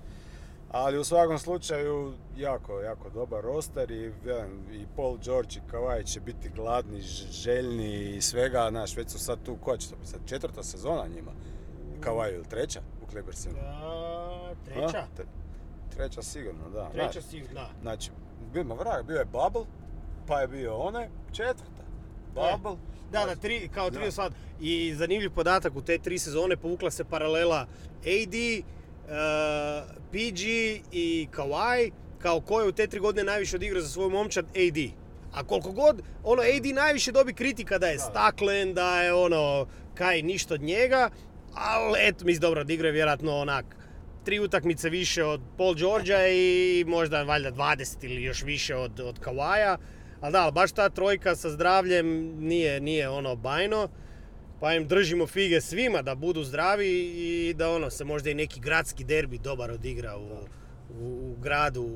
[0.71, 4.11] Ali u svakom slučaju jako, jako dobar roster i,
[4.71, 8.67] i Paul George i Kawhi će biti gladni, željni i svega.
[8.69, 11.31] Znaš, već su sad tu, koja će to biti sad, četvrta sezona njima?
[12.01, 13.55] Kawhi ili treća u Clippersima?
[14.65, 14.97] treća?
[14.97, 15.05] A?
[15.17, 15.25] Tre-
[15.95, 16.89] treća sigurno, da.
[16.89, 17.69] Treća Znaš, si, da.
[17.81, 18.11] Znači,
[18.53, 19.65] bio, ma vrag, bio je Bubble,
[20.27, 21.83] pa je bio onaj, četvrta.
[22.27, 22.77] Bubble.
[23.11, 24.33] Da, da, tri, kao tri sad.
[24.61, 27.67] I zanimljiv podatak, u te tri sezone povukla se paralela
[27.99, 28.63] AD,
[30.11, 30.41] PG
[30.91, 34.77] i Kawhi, kao ko je u te tri godine najviše odigrao za svoj momčad AD.
[35.33, 40.21] A koliko god, ono, AD najviše dobi kritika da je staklen, da je ono, kaj,
[40.21, 41.09] ništa od njega,
[41.53, 43.65] ali eto, mislim, dobro, odigrao je vjerojatno onak,
[44.25, 49.19] tri utakmice više od Paul Georgea i možda valjda 20 ili još više od, od
[49.19, 49.77] Kawhia,
[50.21, 52.05] Ali da, ali baš ta trojka sa zdravljem
[52.39, 53.89] nije, nije ono bajno.
[54.61, 58.59] Pa im držimo fige svima da budu zdravi i da ono se možda i neki
[58.59, 60.27] gradski derbi dobar odigra u,
[61.01, 61.89] u, u gradu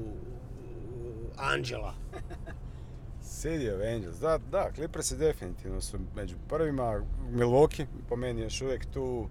[1.38, 1.94] Anđela.
[3.42, 7.02] City of Angels, da, da, Clippersi definitivno su među prvima.
[7.32, 9.28] Milwaukee, po meni još uvijek tu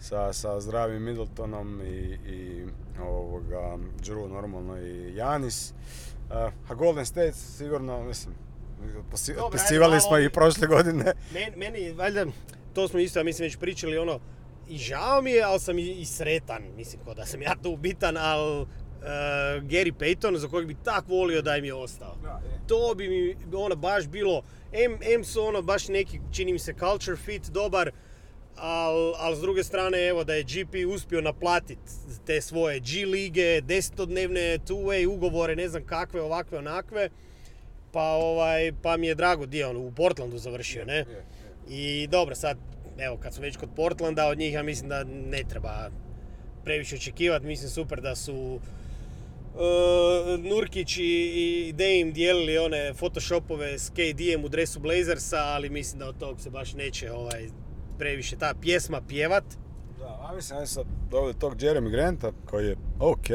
[0.00, 2.66] sa, sa zdravim Middletonom i, i
[3.00, 5.70] ovoga, Drew normalno i Janis.
[5.70, 6.36] Uh,
[6.68, 8.34] a Golden State sigurno, mislim,
[9.46, 11.12] otpisivali ajde smo i prošle godine.
[11.34, 12.26] Meni, meni, valjda,
[12.74, 14.20] to smo isto, ja mislim, već pričali, ono,
[14.68, 17.76] i žao mi je, ali sam i, i sretan, mislim, ko da sam ja tu
[17.76, 18.66] bitan, ali
[19.60, 22.16] Gary Payton, za kojeg bi tak volio da im je ostao.
[22.68, 26.74] To bi mi, ono, baš bilo, M, M su ono, baš neki, čini mi se,
[26.78, 27.90] culture fit dobar,
[28.56, 31.92] ali al s druge strane, evo, da je GP uspio naplatiti
[32.26, 37.08] te svoje G lige, desetodnevne two-way ugovore, ne znam kakve, ovakve, onakve,
[37.92, 41.04] pa, ovaj, pa mi je drago di je on u Portlandu završio, ne?
[41.68, 42.58] I dobro, sad,
[42.98, 45.90] evo, kad smo već kod Portlanda, od njih ja mislim da ne treba
[46.64, 47.46] previše očekivati.
[47.46, 48.60] Mislim super da su
[49.54, 55.98] e, Nurkić i, i Dame dijelili one photoshopove s KD-em u dresu Blazersa, ali mislim
[55.98, 57.48] da od tog se baš neće ovaj,
[57.98, 59.44] previše ta pjesma pjevat.
[59.98, 63.26] Da, a mislim, ajde sad doveli tog Jeremy Granta koji je ok.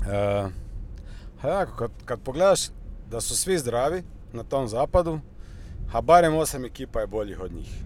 [0.00, 0.52] Uh,
[1.42, 2.60] a jako, kad, kad pogledaš
[3.10, 5.20] da su svi zdravi na tom zapadu,
[5.92, 7.82] a barem osam ekipa je boljih od njih.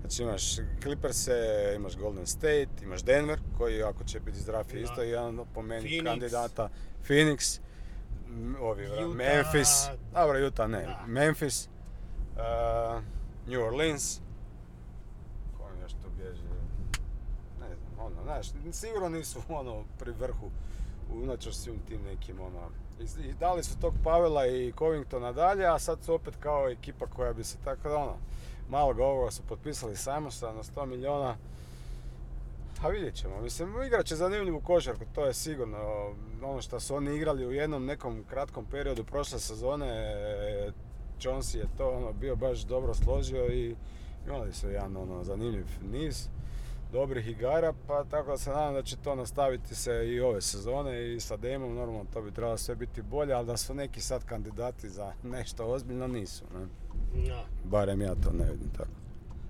[0.00, 1.28] Znači imaš Clippers,
[1.76, 5.88] imaš Golden State, imaš Denver koji ako će biti zdrav je isto jedan po meni
[5.88, 6.04] Phoenix.
[6.04, 6.68] kandidata.
[7.08, 7.60] Phoenix,
[8.60, 9.16] ovi, Utah.
[9.16, 11.04] Memphis, dobro Utah ne, Da.
[11.06, 11.68] Memphis,
[12.36, 13.02] uh,
[13.46, 14.20] New Orleans,
[15.58, 16.42] ko mi još tu bježi,
[17.60, 20.50] ne znam, ono, znaš, sigurno nisu ono pri vrhu
[21.12, 26.04] unatoč svim tim nekim ono, i, dali su tog Pavela i Covingtona dalje, a sad
[26.04, 28.16] su opet kao ekipa koja bi se tako da ono,
[28.68, 31.36] malo ga ovoga su potpisali Simonsa na 100 milijuna,
[32.82, 33.40] a vidjet ćemo.
[33.40, 35.78] Mislim, igrat će zanimljivu košarku, to je sigurno.
[36.42, 40.14] Ono što su oni igrali u jednom nekom kratkom periodu prošle sezone,
[41.20, 43.76] Jones je to ono, bio baš dobro složio i
[44.26, 46.28] imali su jedan ono, zanimljiv niz
[46.92, 51.14] dobrih igara, pa tako da se nadam da će to nastaviti se i ove sezone
[51.14, 54.24] i sa Demom, normalno to bi trebalo sve biti bolje, ali da su neki sad
[54.24, 56.44] kandidati za nešto ozbiljno nisu.
[56.54, 56.66] Ne?
[57.28, 57.44] Ja.
[57.64, 58.90] Barem ja to ne vidim tako.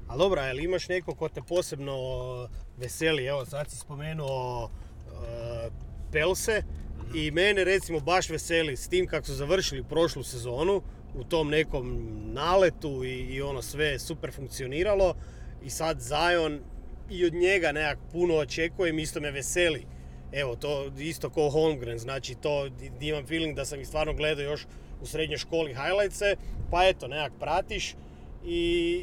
[0.09, 1.95] Ali dobro, jel imaš neko ko te posebno
[2.79, 3.27] veseli?
[3.27, 5.71] Evo, sad si spomenuo e,
[6.13, 6.63] Pelse
[7.15, 10.83] i mene recimo baš veseli s tim kako su završili prošlu sezonu
[11.15, 15.15] u tom nekom naletu i, i ono sve super funkcioniralo
[15.63, 16.61] i sad Zion
[17.11, 19.87] i od njega nekak puno očekujem, isto me veseli.
[20.33, 22.69] Evo, to isto kao Holmgren, znači to
[23.01, 24.67] imam feeling da sam ih stvarno gledao još
[25.03, 26.37] u srednjoj školi highlightse,
[26.71, 27.95] pa eto, nekak pratiš
[28.45, 29.03] i,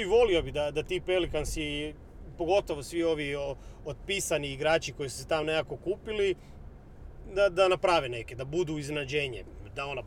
[0.00, 1.94] i volio bi da, da ti Pelicansi,
[2.38, 6.34] pogotovo svi ovi o, otpisani igrači koji su se tamo nekako kupili,
[7.34, 10.02] da, da naprave neke, da budu iznenađenje, da ona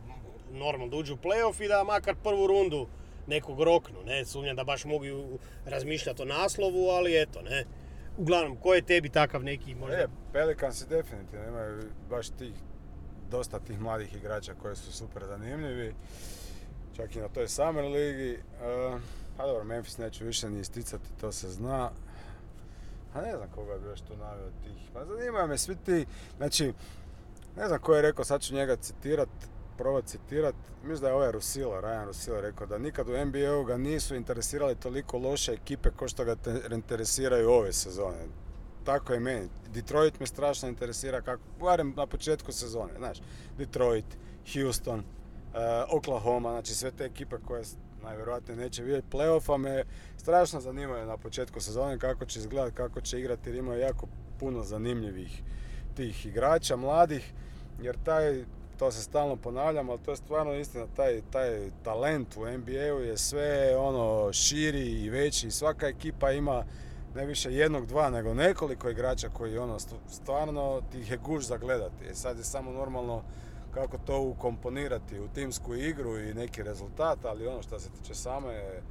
[0.52, 2.88] normalno da uđu u playoff i da makar prvu rundu
[3.28, 5.06] nekog roknu, ne, sumnjam da baš mogu
[5.66, 7.66] razmišljati o naslovu, ali eto, ne.
[8.18, 9.98] Uglavnom, ko je tebi takav neki možda...
[9.98, 12.54] E, Pelicansi definitivno imaju baš tih,
[13.32, 15.96] dosta tih mladih igrača koji su super zanimljivi.
[16.96, 18.32] Čak i na toj Summer ligi.
[18.32, 18.40] E,
[19.38, 21.92] pa dobro, Memphis neću više ni isticati, to se zna.
[23.14, 24.90] A ne znam koga bi još tu naveo tih.
[24.94, 26.06] Pa zanimaju me svi ti,
[26.38, 26.74] znači,
[27.58, 29.30] ne znam ko je rekao, sad ću njega citirat,
[29.78, 30.56] probat citirat.
[30.84, 34.76] Mislim da je ovaj Rusilo, Ryan Rusilo rekao da nikad u NBA-u ga nisu interesirali
[34.76, 38.18] toliko loše ekipe kao što ga te- interesiraju ove sezone.
[38.84, 39.48] Tako je meni.
[39.74, 43.18] Detroit me strašno interesira, kako, barem na početku sezone, znaš.
[43.58, 44.06] Detroit,
[44.54, 45.04] Houston, eh,
[45.92, 47.64] Oklahoma, znači sve te ekipe koje
[48.04, 49.84] najvjerojatnije neće vidjeti play-offa me
[50.18, 54.08] strašno zanimaju na početku sezone kako će izgledat, kako će igrati jer imaju jako
[54.40, 55.42] puno zanimljivih
[55.96, 57.34] tih igrača mladih
[57.82, 58.44] jer taj
[58.80, 63.18] to se stalno ponavljam, ali to je stvarno istina, taj, taj talent u NBA-u je
[63.18, 66.64] sve ono širi i veći i svaka ekipa ima
[67.16, 71.58] ne više jednog, dva, nego nekoliko igrača koji ono st- stvarno ti je guž za
[71.58, 72.06] gledati.
[72.10, 73.24] E sad je samo normalno
[73.74, 78.82] kako to ukomponirati u timsku igru i neki rezultat, ali ono što se tiče same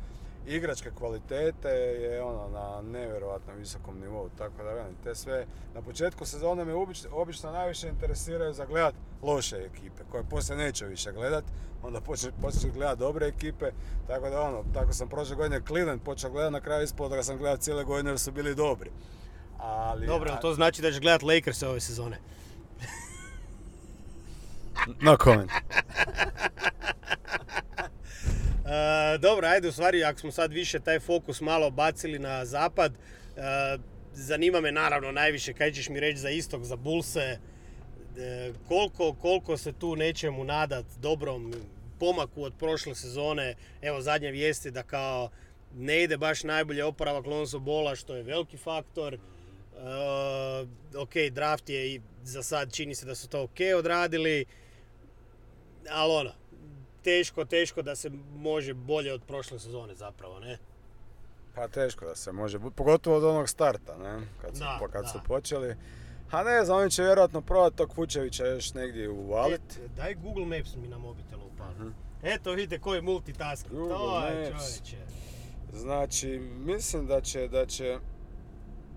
[0.46, 4.28] igračke kvalitete je ono na nevjerojatno visokom nivou.
[4.38, 8.94] Tako da velim, te sve na početku sezone me obično, obično najviše interesiraju za gledat
[9.22, 11.44] loše ekipe koje poslije neću više gledat,
[11.82, 13.70] onda počne, počneš gledat dobre ekipe,
[14.06, 17.38] tako da ono, tako sam prošle godine Cleveland počeo gledat, na kraju ispod da sam
[17.38, 18.90] gledat cijele godine jer su bili dobri.
[19.58, 22.18] Ali, Dobro, to znači da ćeš gledat Lakers ove sezone.
[25.00, 25.50] No comment.
[28.64, 32.92] E, dobro, ajde, u stvari, ako smo sad više taj fokus malo bacili na zapad,
[32.92, 32.98] e,
[34.12, 37.38] zanima me naravno najviše, kaj ćeš mi reći za istok, za Bulse,
[38.18, 41.54] e, koliko, koliko se tu nečemu nadat dobrom
[42.00, 45.30] pomaku od prošle sezone, evo zadnje vijesti da kao
[45.74, 49.18] ne ide baš najbolje oporavak Lonzo Bola, što je veliki faktor.
[50.98, 54.44] ok, draft je i za sad čini se da su to ok odradili,
[55.90, 56.32] ali ono,
[57.04, 60.58] teško, teško da se može bolje od prošle sezone zapravo, ne?
[61.54, 64.26] Pa teško da se može, pogotovo od onog starta, ne?
[64.40, 65.08] Kad su, Da, kad da.
[65.08, 65.76] su počeli.
[66.30, 69.60] A ne znam, oni će vjerojatno probati tog Vučevića još negdje uvalit.
[69.84, 71.74] E, daj Google Maps mi na mobitelu upali.
[71.74, 71.88] Mhm.
[72.22, 73.68] Eto vidite koji multitask.
[73.70, 74.96] Google to je čovječe.
[75.72, 77.98] Znači, mislim da će, da će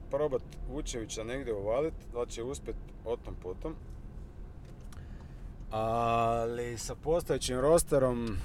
[0.10, 3.76] probat Vučevića negdje uvalit, da će uspjet o tom potom.
[5.72, 8.38] Ali sa postojećim rosterom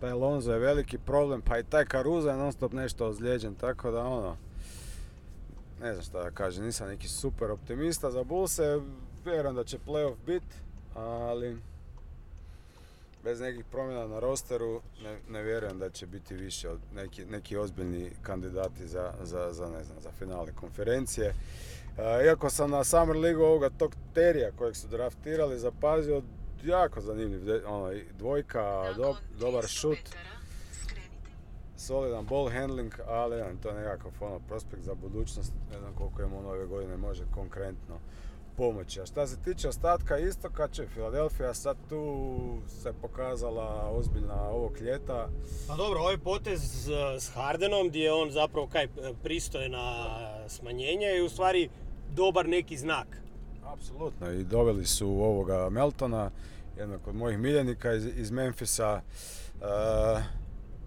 [0.00, 3.90] taj Lonzo je veliki problem, pa i taj Caruso je non stop nešto ozlijeđen, tako
[3.90, 4.36] da ono,
[5.80, 8.80] ne znam šta da kažem, nisam neki super optimista za Bullse,
[9.24, 10.42] vjerujem da će playoff bit,
[10.94, 11.56] ali
[13.24, 17.56] bez nekih promjena na rosteru ne, ne vjerujem da će biti više od neki, neki
[17.56, 21.34] ozbiljni kandidati za, za, za, ne znam, za finale konferencije.
[21.98, 26.22] E, iako sam na Summer League ovoga tog Terija kojeg su draftirali zapazio
[26.64, 29.98] jako zanimljiv, ono, i dvojka, do- dobar šut,
[31.76, 36.22] solidan ball handling, ali ne, to je nekakav ono, prospekt za budućnost, ne znam koliko
[36.22, 37.98] im on ove godine može konkretno
[38.56, 39.00] pomoći.
[39.00, 42.36] A šta se tiče ostatka istoka, će Filadelfija sad tu
[42.82, 45.28] se pokazala ozbiljna ovog ljeta.
[45.68, 46.60] Pa dobro, ovaj potez
[47.18, 48.88] s, Hardenom gdje je on zapravo kaj
[49.22, 50.06] pristoje na
[50.48, 51.68] smanjenje je u stvari
[52.14, 53.06] dobar neki znak.
[53.64, 56.30] Apsolutno, i doveli su ovoga Meltona,
[56.78, 59.00] jednog od mojih miljenika iz, iz Memfisa.
[59.60, 59.66] E,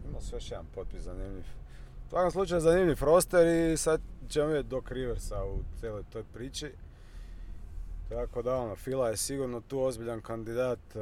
[0.10, 1.44] ima su još jedan potpis zanimljiv.
[2.06, 6.72] U svakom slučaju zanimljiv roster i sad ćemo vidjeti Doc Riversa u cijeloj toj priči.
[8.10, 10.80] Tako da ono, Fila je sigurno tu ozbiljan kandidat.
[10.96, 11.00] E,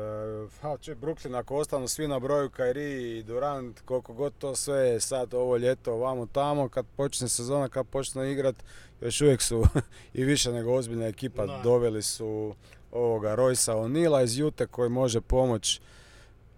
[0.62, 4.78] Ha, če, Brooklyn ako ostanu svi na broju Kyrie i Durant, koliko god to sve
[4.78, 8.56] je sad ovo ljeto vamo tamo, kad počne sezona, kad počne igrat,
[9.02, 9.64] još uvijek su
[10.14, 11.46] i više nego ozbiljna ekipa.
[11.46, 11.62] Da.
[11.64, 12.56] Doveli su
[12.92, 15.82] ovoga Roysa O'Neala iz Jute koji može pomoć.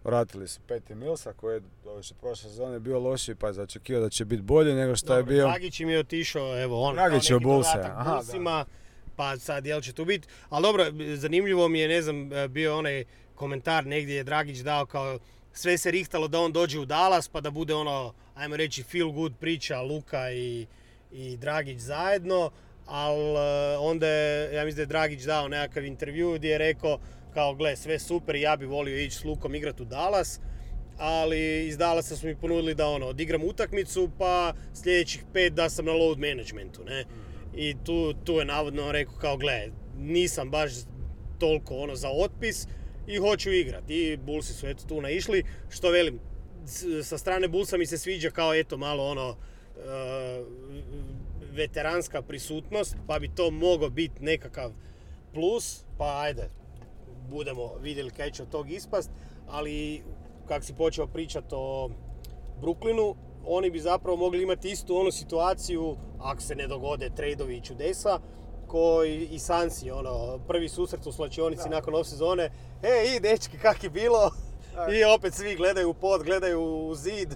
[0.04, 1.62] Vratili su Peti Millsa koji je
[2.22, 5.48] prošle sezone bio lošiji pa je zaočekivao da će biti bolji nego što je bio.
[5.48, 8.66] Dragić im je otišao, evo on Dragić je dodatak aha, da.
[9.18, 10.28] Pa sad jel će tu biti.
[10.50, 15.20] Ali dobro, zanimljivo mi je, ne znam, bio onaj komentar negdje je Dragić dao kao
[15.54, 19.12] sve se rihtalo da on dođe u Dallas pa da bude ono, ajmo reći, feel
[19.12, 20.66] good priča Luka i,
[21.12, 22.52] i Dragić zajedno,
[22.86, 23.38] ali
[23.80, 27.00] onda je, ja mislim da je Dragić dao nekakav intervju gdje je rekao
[27.34, 30.40] kao gle sve super ja bi volio ići s Lukom igrati u Dallas,
[30.98, 35.86] ali iz Dallasa su mi ponudili da ono, odigram utakmicu pa sljedećih pet da sam
[35.86, 37.06] na load managementu, ne.
[37.56, 40.72] I tu, tu je navodno rekao kao gle, nisam baš
[41.40, 42.68] toliko ono za otpis
[43.08, 43.94] i hoću igrati.
[43.94, 46.20] I Bullsi su eto tu naišli, što velim,
[47.04, 50.44] sa strane Bullsa mi se sviđa kao eto malo ono e,
[51.52, 54.72] veteranska prisutnost, pa bi to mogao biti nekakav
[55.34, 56.50] plus, pa ajde,
[57.30, 59.12] budemo vidjeli kaj će od tog ispast,
[59.48, 60.04] ali
[60.48, 61.90] kak si počeo pričati o
[62.62, 63.16] Brooklynu,
[63.48, 68.20] oni bi zapravo mogli imati istu onu situaciju, ako se ne dogode tradeovi i čudesa,
[68.68, 72.52] koji i Sansi, ono, prvi susret u slačionici nakon off sezone,
[72.84, 74.32] e, i dečki, kak je bilo?
[74.76, 74.96] Da.
[74.96, 77.36] I opet svi gledaju u pod, gledaju u zid.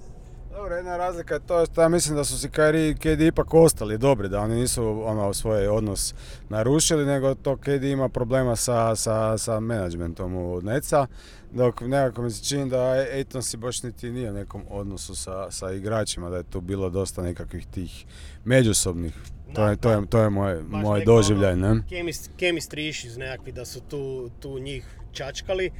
[0.51, 3.53] Dobro, jedna razlika je to što ja mislim da su si Kyrie i KD ipak
[3.53, 6.13] ostali dobri, da oni nisu ono, svoj odnos
[6.49, 11.07] narušili, nego to KD ima problema sa, sa, sa menadžmentom u Neca,
[11.51, 12.81] dok nekako mi se čini da
[13.13, 16.89] Aiton si baš niti nije u nekom odnosu sa, sa igračima, da je tu bilo
[16.89, 18.05] dosta nekakvih tih
[18.45, 19.13] međusobnih.
[19.53, 21.81] To je, to je, to je moj, moj doživljaj, ono, ne?
[21.87, 25.71] Chemist, chemistry issues nekakvi da su tu, tu njih čačkali.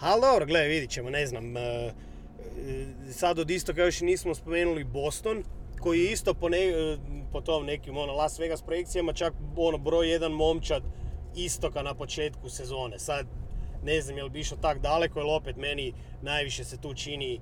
[0.00, 1.56] Ali dobro, gledaj, vidit ćemo, ne znam.
[1.56, 1.92] e,
[3.12, 5.44] sad od istoka još nismo spomenuli Boston,
[5.80, 6.96] koji je isto po, ne, e,
[7.32, 10.82] po tom nekim ono, Las Vegas projekcijama čak ono, broj jedan momčad
[11.36, 12.98] istoka na početku sezone.
[12.98, 13.26] Sad
[13.84, 17.40] ne znam je li bi išao tak daleko, jer opet meni najviše se tu čini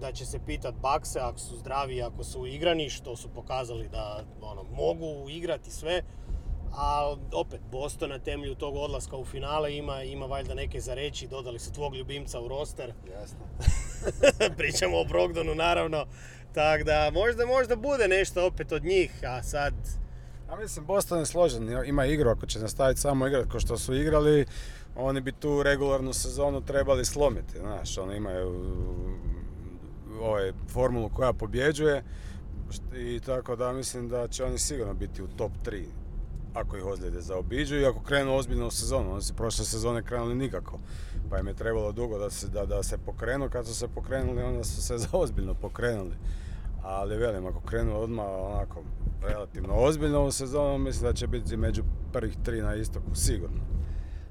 [0.00, 4.24] da će se pitat bakse ako su zdravi, ako su igrani, što su pokazali da
[4.40, 6.02] ono, mogu igrati sve.
[6.76, 11.28] Ali opet, Boston na temelju tog odlaska u finale ima, ima valjda neke za reći,
[11.28, 12.92] dodali su tvog ljubimca u roster.
[13.12, 13.38] Jasno.
[14.58, 16.06] Pričamo o Brogdonu naravno.
[16.54, 19.74] Tako da možda, možda bude nešto opet od njih, a sad...
[20.48, 23.94] A mislim, Boston je složen, ima igru, ako će nastaviti samo igrati kao što su
[23.94, 24.46] igrali,
[24.96, 28.54] oni bi tu regularnu sezonu trebali slomiti, znaš, oni imaju
[30.20, 32.04] ovaj, formulu koja pobjeđuje.
[32.96, 35.84] I tako da mislim da će oni sigurno biti u top 3
[36.56, 39.12] ako ih ozljede zaobiđu i ako krenu ozbiljno u sezonu.
[39.12, 40.78] Oni su prošle sezone krenuli nikako.
[41.30, 43.48] Pa im je trebalo dugo da se, da, da se pokrenu.
[43.50, 46.14] Kad su se pokrenuli, onda su se zaozbiljno pokrenuli.
[46.82, 48.82] Ali velim, ako krenu odmah onako
[49.22, 51.82] relativno ozbiljno u sezonu, mislim da će biti među
[52.12, 53.75] prvih tri na istoku, sigurno.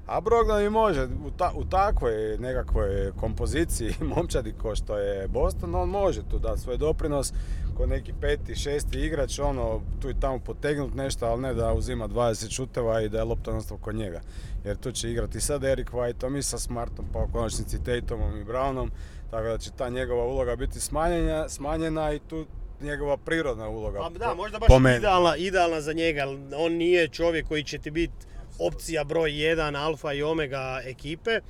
[0.06, 5.74] A Brogdon i može, u, ta, u takvoj nekakvoj kompoziciji momčadi ko što je Boston,
[5.74, 7.32] on može tu dati svoj doprinos
[7.76, 12.08] ko neki peti, šesti igrač, ono, tu i tamo potegnut nešto, ali ne da uzima
[12.08, 14.20] 20 šuteva i da je lopta nastav kod njega.
[14.64, 18.44] Jer tu će igrati sad Eric Whiteom i sa Smartom, pa u konačnici Tatumom i
[18.44, 18.88] Brownom,
[19.30, 22.46] tako da će ta njegova uloga biti smanjena, smanjena i tu
[22.80, 23.98] njegova prirodna uloga.
[23.98, 26.24] Pa da, možda baš idealna, idealna za njega.
[26.56, 28.26] On nije čovjek koji će ti biti
[28.58, 31.40] opcija broj 1, alfa i omega ekipe.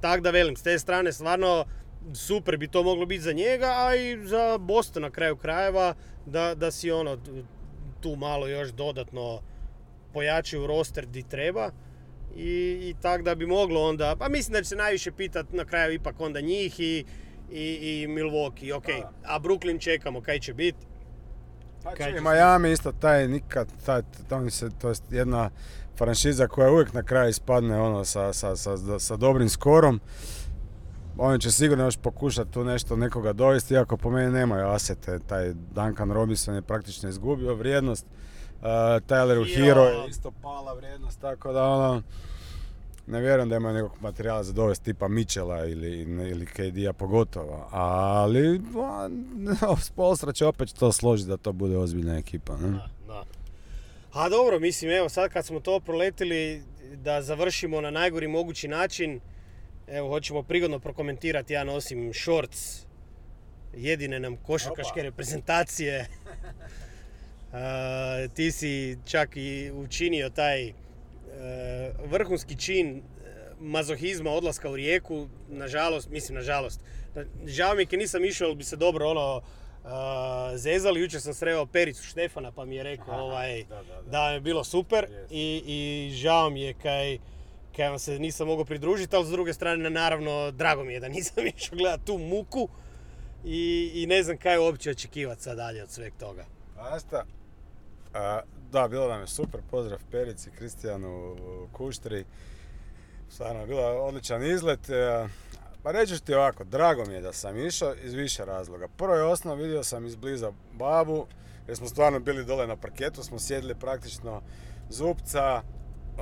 [0.00, 1.64] Tako da velim, s te strane stvarno
[2.14, 5.94] super bi to moglo biti za njega, a i za Boston na kraju krajeva
[6.26, 7.18] da, da si ono
[8.00, 9.40] tu malo još dodatno
[10.12, 11.70] pojačaju roster di treba.
[12.36, 15.64] I, i tak da bi moglo onda, pa mislim da će se najviše pitat na
[15.64, 17.04] kraju ipak onda njih i,
[17.50, 17.64] i,
[18.02, 18.88] i Milwaukee, ok.
[19.24, 20.86] A Brooklyn čekamo kaj će biti.
[21.82, 25.50] Pa će Miami isto taj nikad, taj, to se, to je jedna
[25.96, 30.00] franšiza koja uvijek na kraju ispadne ono sa, sa, sa, sa dobrim skorom.
[31.18, 35.18] Oni će sigurno još pokušati tu nešto nekoga dovesti, iako po meni nemaju asete.
[35.18, 38.06] Taj Duncan Robinson je praktično izgubio vrijednost.
[38.06, 38.66] Uh,
[39.08, 39.82] Tyler Hero.
[39.82, 42.02] Je isto pala vrijednost, tako da ono,
[43.06, 47.68] ne vjerujem da imaju nekog materijala za dovesti tipa Mitchella ili, ili KD-a pogotovo.
[47.70, 52.56] Ali a, Spolstra će opet to složiti da to bude ozbiljna ekipa.
[52.56, 52.95] Ne?
[54.16, 54.26] Da, da.
[54.26, 56.62] A dobro, mislim, evo sad kad smo to proletili
[56.94, 59.20] da završimo na najgori mogući način,
[59.88, 62.86] evo hoćemo prigodno prokomentirati, ja nosim shorts
[63.76, 66.06] jedine nam košarkaške reprezentacije.
[67.52, 70.72] A, ti si čak i učinio taj e,
[72.04, 73.00] vrhunski čin e,
[73.60, 76.80] mazohizma odlaska u rijeku, nažalost, mislim nažalost,
[77.46, 79.42] žao mi je kad nisam išao, jer bi se dobro ono
[79.86, 83.82] a, zezali, jučer sam sreo Pericu Štefana pa mi je rekao Aha, ovaj, da, da,
[83.82, 84.10] da.
[84.10, 85.32] da je bilo super Jest.
[85.32, 87.18] i, i žao mi je kaj,
[87.76, 91.08] kaj vam se nisam mogao pridružiti, ali s druge strane naravno drago mi je da
[91.08, 92.68] nisam išao gledat tu muku
[93.44, 96.44] i, i ne znam kaj uopće očekivati sad dalje od sveg toga.
[96.78, 97.24] Asta,
[98.14, 98.40] a,
[98.72, 101.36] da, bilo nam je super, pozdrav Perici, Kristijanu,
[101.72, 102.24] Kuštri.
[103.28, 104.90] Stvarno je odličan izlet.
[105.86, 108.88] Pa reći ću ti ovako, drago mi je da sam išao iz više razloga.
[108.88, 111.26] Prvo je osnov, vidio sam izbliza babu,
[111.68, 114.42] jer smo stvarno bili dole na parketu, smo sjedili praktično
[114.88, 115.62] Zupca,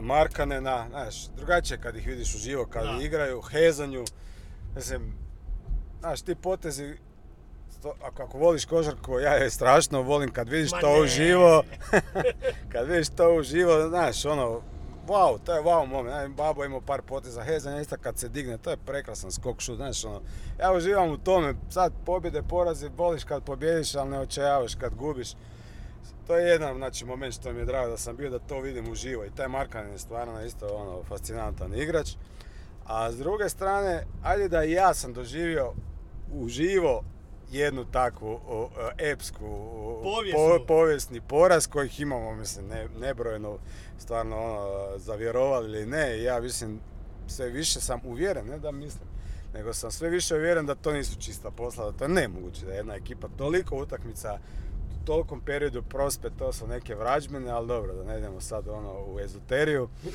[0.00, 2.98] Markanena, znaš, drugačije kad ih vidiš uživo, kad Da.
[3.02, 4.04] igraju, hezanju.
[4.76, 5.14] Mislim,
[6.00, 6.96] znaš, ti potezi,
[7.72, 11.00] sto- ako, voliš košarku, ja je strašno volim kad vidiš Ma to ne.
[11.00, 11.62] uživo,
[12.72, 14.60] kad vidiš to uživo, znaš, ono,
[15.06, 17.42] wow, to je wow moment, babo imao par poteza.
[17.42, 20.20] Hezanja, isto kad se digne, to je prekrasan skok šut, znaš, ono,
[20.60, 25.32] ja uživam u tome, sad pobjede, porazi, voliš kad pobjediš, ali ne očajavaš kad gubiš.
[26.26, 28.92] To je jedan znači, moment što mi je drago da sam bio da to vidim
[28.92, 29.24] uživo.
[29.24, 32.10] I taj Markan je stvarno isto ono, fascinantan igrač.
[32.86, 35.72] A s druge strane, ajde da i ja sam doživio
[36.32, 37.04] uživo
[37.50, 43.58] jednu takvu o, epsku o, povijesni poraz kojih imamo mislim ne, nebrojeno
[43.98, 46.80] stvarno ono, zavjerovali ili ne ja mislim
[47.26, 49.08] sve više sam uvjeren ne da mislim
[49.54, 52.72] nego sam sve više uvjeren da to nisu čista posla da to je nemoguće da
[52.72, 54.38] jedna ekipa toliko utakmica
[55.02, 58.92] u tolikom periodu prospe to su neke vrađbine ali dobro da ne idemo sad ono
[58.92, 59.88] u ezoteriju.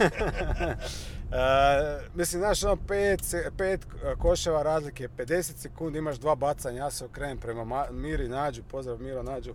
[1.32, 3.20] E, mislim, znaš, ono, pet,
[3.56, 3.86] pet
[4.18, 9.00] koševa razlike, 50 sekundi, imaš dva bacanja, ja se okrenem prema Ma- Miri Nađu, pozdrav
[9.02, 9.54] Miro Nađu,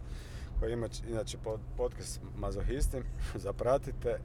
[0.65, 3.03] koji ima inače pod, podcast Mazohistim,
[3.45, 4.19] zapratite.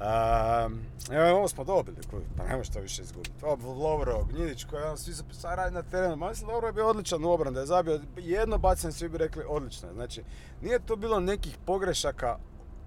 [0.00, 1.96] Um, evo, ovo smo dobili,
[2.36, 3.44] pa ne možeš to više izgubiti.
[3.64, 7.24] Lovro, Gnjidić, koji ono, svi sad radi na terenu, ma mislim, Lovro je bio odličan
[7.24, 9.88] u obrani, da je zabio jedno bacanje, svi bi rekli odlično.
[9.94, 10.22] Znači,
[10.62, 12.38] nije tu bilo nekih pogrešaka,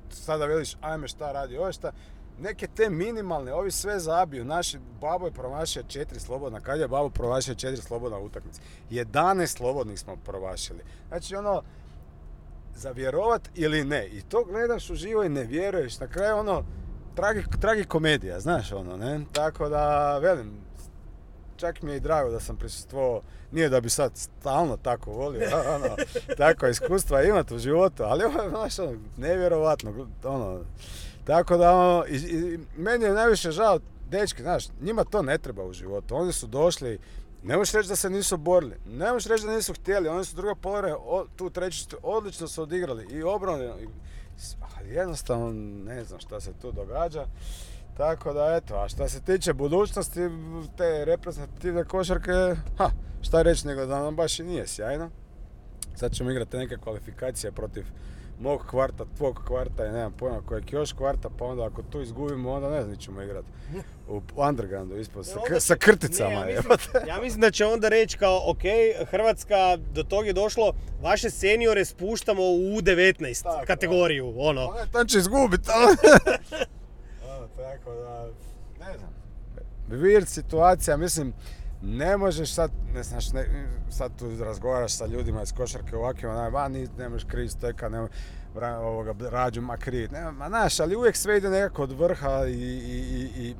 [0.10, 1.92] sada veliš, ajme šta radi, ovo šta,
[2.40, 4.46] neke te minimalne, ovi sve zabiju.
[4.46, 8.62] Naši babo je promašio četiri slobodna, kad je babo promašio četiri slobodna utakmice?
[8.92, 10.84] 11 slobodnih smo promašili.
[11.08, 11.62] Znači ono,
[12.76, 14.08] za vjerovat ili ne.
[14.08, 16.00] I to gledaš uživo i ne vjeruješ.
[16.00, 16.64] Na kraju ono,
[17.16, 19.22] tragi, tragikomedija, znaš ono, ne?
[19.32, 20.52] Tako da, velim,
[21.56, 23.22] čak mi je i drago da sam prisustvovao,
[23.52, 25.96] nije da bi sad stalno tako volio, ono,
[26.38, 30.60] tako iskustva imati u životu, ali ovo znaš, ono, nevjerovatno, ono,
[31.24, 35.64] tako da, ono, i, i meni je najviše žao, dečki, znaš, njima to ne treba
[35.64, 37.00] u životu, oni su došli
[37.44, 40.36] Ne možeš reći da se nisu borili, ne možeš reći da nisu htjeli, oni su
[40.36, 40.98] druga polovina,
[41.36, 43.88] tu treći odlično su odigrali i obranu, i,
[44.94, 45.54] jednostavno
[45.86, 47.26] ne znam šta se tu događa.
[47.98, 50.20] Tako da eto, a što se tiče budućnosti
[50.78, 52.32] te reprezentativne košarke,
[52.78, 52.90] ha,
[53.22, 55.10] šta reći nego da nam baš i nije sjajno.
[55.96, 57.86] Sad ćemo igrati neke kvalifikacije protiv
[58.40, 62.52] mog kvarta, tvog kvarta i nemam pojma kojeg još kvarta, pa onda ako tu izgubimo,
[62.52, 63.48] onda ne znam ćemo igrati
[64.08, 66.46] u undergroundu ispod sa, sa krticama.
[66.46, 68.62] Ne, ja, mislim, ja, mislim, da će onda reći kao, ok,
[69.10, 74.62] Hrvatska do tog je došlo, vaše seniore spuštamo u U19 tako, kategoriju, ono.
[74.70, 75.64] Ono to će izgubiti,
[77.58, 78.28] tako da,
[78.80, 79.14] ne znam.
[79.90, 81.34] Weird situacija, mislim,
[81.84, 83.46] ne možeš sad, ne znaš, ne,
[83.90, 88.08] sad tu razgovaraš sa ljudima iz košarke ovakvima, ba, ni, ne možeš kriv steka, ne
[88.62, 92.52] ovoga, rađu ma kriv, ne, ma znaš, ali uvijek sve ide nekako od vrha i,
[92.52, 93.56] i, i,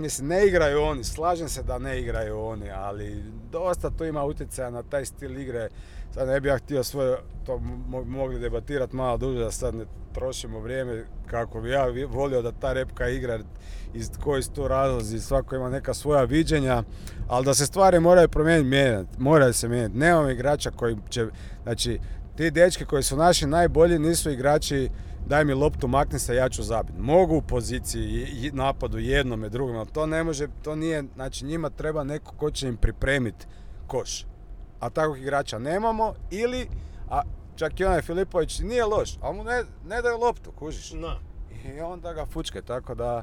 [0.00, 4.70] mislim, ne igraju oni, slažem se da ne igraju oni, ali dosta to ima utjecaja
[4.70, 5.68] na taj stil igre,
[6.14, 7.58] sad ne bih ja htio svoje, to
[8.06, 9.84] mogli debatirati malo duže, da sad ne
[10.14, 13.38] trošimo vrijeme kako bi ja volio da ta repka igra
[13.94, 16.82] iz koji su to razlozi, svako ima neka svoja viđenja,
[17.28, 19.98] ali da se stvari moraju promijeniti, mijenjati, moraju se mijenjati.
[19.98, 21.26] Nemamo igrača koji će,
[21.62, 22.00] znači,
[22.36, 24.88] ti dečki koji su naši najbolji nisu igrači
[25.26, 26.98] daj mi loptu, makni se, ja ću zabiti.
[26.98, 32.04] Mogu u poziciji napadu jednome, drugom, ali to ne može, to nije, znači njima treba
[32.04, 33.46] neko ko će im pripremiti
[33.86, 34.26] koš.
[34.80, 36.68] A takvog igrača nemamo ili,
[37.08, 37.22] a
[37.56, 40.92] čak i onaj Filipović nije loš, ali mu ne, ne daju loptu, kužiš.
[40.92, 41.16] No.
[41.76, 43.22] I onda ga fučke, tako da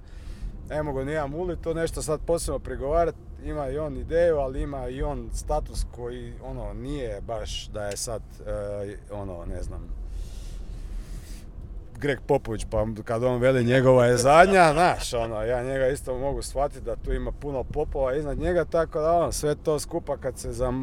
[0.70, 3.18] ne mogu ni ja Muli to nešto sad posebno prigovarati.
[3.43, 7.98] Ima i on ideju, ali ima i on status koji ono nije baš da je
[7.98, 10.07] sad e, ono ne znam
[12.00, 16.41] Greg Popović, pa kad on veli njegova je zadnja, znaš, ono, ja njega isto mogu
[16.41, 20.39] shvatiti da tu ima puno popova iznad njega, tako da ono, sve to skupa kad
[20.39, 20.74] se za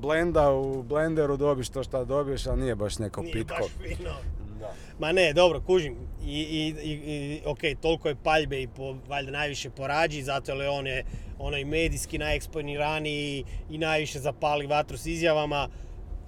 [0.00, 3.56] blenda u blenderu dobiš to šta dobiješ, ali nije baš neko nije pitko.
[3.60, 4.10] Baš fino.
[4.60, 4.72] Da.
[4.98, 5.96] Ma ne, dobro, kužim.
[6.24, 10.86] I, i, i ok, toliko je paljbe i po, valjda najviše porađi, zato je on
[10.86, 11.04] je
[11.38, 15.68] onaj medijski najeksponiraniji i najviše zapali vatru s izjavama,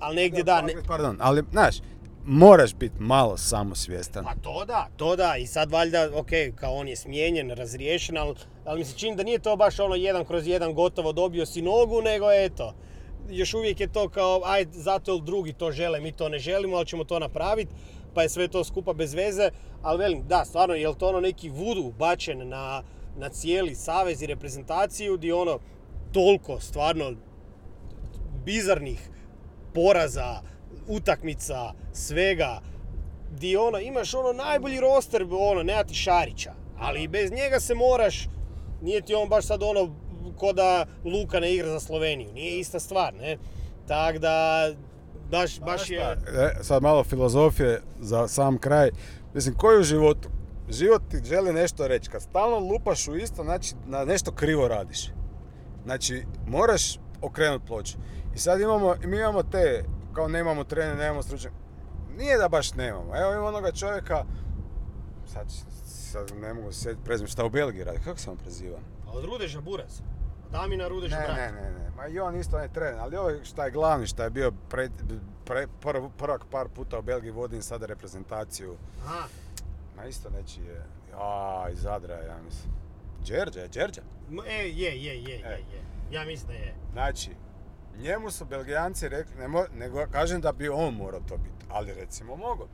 [0.01, 0.63] ali negdje da...
[0.63, 0.73] Ne...
[0.87, 1.77] Pardon, ali, znaš,
[2.25, 4.25] moraš biti malo samosvjestan.
[4.25, 5.37] Pa to da, to da.
[5.37, 9.23] I sad valjda, ok, kao on je smijenjen, razriješen, ali, ali mi se čini da
[9.23, 12.75] nije to baš ono jedan kroz jedan gotovo dobio si nogu, nego eto,
[13.31, 16.87] još uvijek je to kao, aj, zato drugi to žele, mi to ne želimo, ali
[16.87, 17.73] ćemo to napraviti,
[18.15, 19.51] pa je sve to skupa bez veze.
[19.83, 22.83] Ali velim, da, stvarno, je to ono neki vudu bačen na,
[23.17, 25.59] na cijeli savez i reprezentaciju, gdje ono
[26.13, 27.13] toliko stvarno
[28.45, 29.11] bizarnih
[29.75, 30.41] poraza,
[30.89, 32.61] utakmica, svega,
[33.31, 38.29] di ono, imaš ono najbolji roster, ono, nema ti Šarića, ali bez njega se moraš,
[38.83, 39.95] nije ti on baš sad ono,
[40.37, 43.39] ko da Luka ne igra za Sloveniju, nije ista stvar, ne?
[43.87, 44.69] Tak da,
[45.31, 46.01] baš, baš je...
[46.01, 48.91] E, sad malo filozofije za sam kraj.
[49.35, 50.29] Mislim, koji u životu?
[50.71, 52.11] Život ti želi nešto reći.
[52.11, 55.11] Kad stalno lupaš u isto, znači na nešto krivo radiš.
[55.85, 57.97] Znači, moraš okrenuti ploče.
[58.35, 61.57] I sad imamo, mi imamo te kao nemamo trener, nemamo stručnjaka.
[62.17, 63.17] Nije da baš nemamo.
[63.17, 64.25] Evo imamo onoga čovjeka,
[65.27, 65.47] sad,
[65.85, 68.79] sad ne mogu se sjetiti prezim, šta u Belgiji radi, kako se on preziva?
[69.07, 70.03] A od Rudeža Buras.
[70.53, 73.65] Damina Rudeža ne, Ne, ne, ne, ma i on isto ne trener, ali ovo šta
[73.65, 74.89] je glavni, šta je bio pre,
[75.45, 78.77] pre, prv, prvak par puta u Belgiji, vodim sada reprezentaciju.
[79.05, 79.27] Aha.
[79.97, 80.85] Ma isto neći je,
[81.15, 82.73] a, iz Zadra, ja mislim.
[83.27, 84.03] Đerđa, je Đerđa?
[84.47, 85.51] E, je, je, je, je, e.
[85.51, 85.83] je.
[86.11, 86.75] Ja mislim da je.
[86.93, 87.31] Znači,
[87.99, 92.37] njemu su Belgijanci rekli, ne nego kažem da bi on morao to biti, ali recimo
[92.37, 92.69] mogo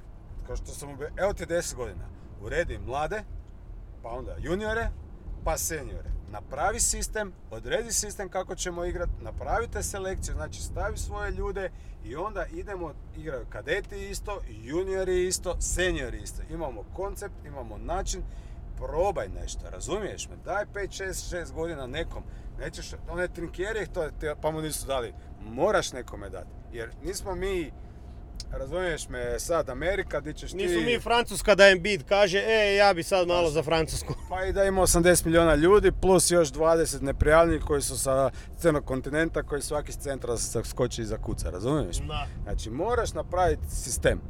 [0.46, 2.04] Kao što sam evo ti 10 godina,
[2.42, 3.24] uredi mlade,
[4.02, 4.88] pa onda juniore,
[5.44, 6.10] pa seniore.
[6.30, 11.70] Napravi sistem, odredi sistem kako ćemo igrati, napravite selekciju, znači stavi svoje ljude
[12.04, 16.42] i onda idemo, igraju kadeti isto, juniori isto, seniori isto.
[16.50, 18.22] Imamo koncept, imamo način,
[18.78, 20.36] probaj nešto, razumiješ me?
[20.44, 22.22] Daj 5, 6, 6 godina nekom,
[22.60, 25.12] Nećeš, one trinkjere, to, te, pa mu nisu dali.
[25.40, 26.50] Moraš nekome dati.
[26.72, 27.70] Jer nismo mi,
[28.50, 30.56] razumiješ me, sad Amerika, di ćeš ti...
[30.56, 34.14] Nisu mi Francuska da im bit kaže, e, ja bi sad malo za Francusku.
[34.30, 38.84] Pa i da ima 80 milijuna ljudi, plus još 20 neprijavljenih koji su sa crnog
[38.84, 41.96] kontinenta, koji svaki s centra skoči iza kuca, razumiješ?
[41.96, 42.26] Da.
[42.42, 44.20] Znači, moraš napraviti sistem.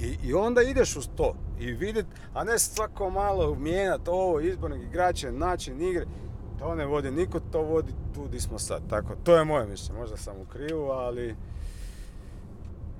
[0.00, 4.82] I, I onda ideš uz to i vidjeti, a ne svako malo mijenjati ovo, izbornik
[4.82, 6.06] igrače, način igre.
[6.58, 8.82] To ne vodi niko, to vodi tu di smo sad.
[8.90, 11.34] Tako, to je moje mišljenje, možda sam u krivu, ali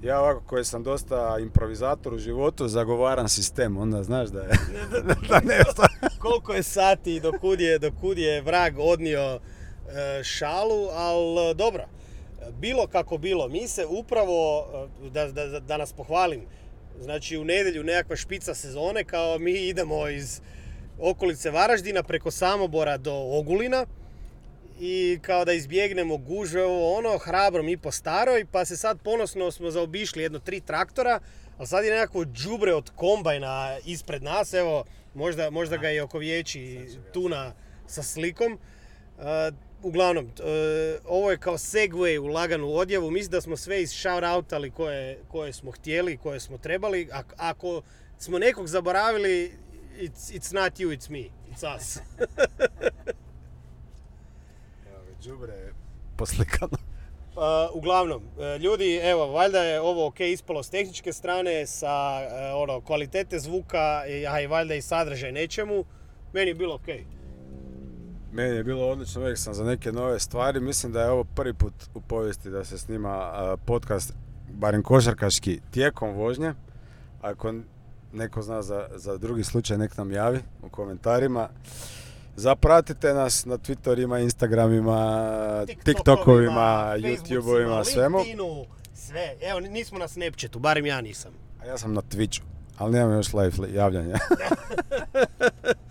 [0.03, 4.49] ja ovako koji sam dosta improvizator u životu, zagovaram sistem, onda znaš da je...
[5.29, 5.63] da ne,
[6.19, 9.41] Koliko je sati i dokud je, dokud je vrag odnio e,
[10.25, 11.85] šalu, ali dobro.
[12.59, 14.67] Bilo kako bilo, mi se upravo,
[15.05, 16.41] e, da, da, da nas pohvalim,
[17.01, 20.41] znači u nedjelju nekakva špica sezone, kao mi idemo iz
[20.99, 23.87] okolice Varaždina preko Samobora do Ogulina
[24.81, 29.51] i kao da izbjegnemo gužve ovo ono, hrabro mi po staroj, pa se sad ponosno
[29.51, 31.21] smo zaobišli jedno tri traktora,
[31.59, 34.85] ali sad je nekako džubre od kombajna ispred nas, evo,
[35.15, 36.81] možda, možda ga je oko vijeći
[37.13, 37.53] tuna
[37.87, 38.59] sa slikom.
[39.83, 40.31] Uglavnom, uh,
[41.05, 43.11] ovo je kao segway u laganu odjavu.
[43.11, 47.09] Mislim da smo sve iz shout-outali koje, koje smo htjeli, koje smo trebali.
[47.13, 47.83] A, ako
[48.19, 49.53] smo nekog zaboravili,
[49.97, 51.25] it's, it's not you, it's me.
[51.51, 51.97] It's us.
[54.89, 55.05] Evo
[55.47, 55.73] je
[56.17, 56.77] poslikano.
[57.29, 62.63] Uh, uglavnom, uh, ljudi, evo, valjda je ovo ok ispalo s tehničke strane, sa uh,
[62.63, 65.85] ono, kvalitete zvuka, i- a i valjda i sadržaj nečemu.
[66.33, 66.89] Meni je bilo ok.
[68.33, 70.61] Meni je bilo odlično, uvijek sam za neke nove stvari.
[70.61, 73.33] Mislim da je ovo prvi put u povijesti da se snima
[73.65, 74.13] podcast,
[74.51, 76.55] barem košarkaški, tijekom vožnje.
[77.23, 77.55] Ako
[78.13, 81.49] neko zna za, za drugi slučaj, nek nam javi u komentarima.
[82.37, 88.19] Zapratite nas na Twitterima, Instagramima, TikTokovima, YouTubeovima, svemu.
[88.95, 89.35] Sve.
[89.41, 91.33] Evo, nismo na Snapchatu, barem ja nisam.
[91.63, 92.43] A ja sam na Twitchu,
[92.79, 94.19] ali nemam još live javljanja.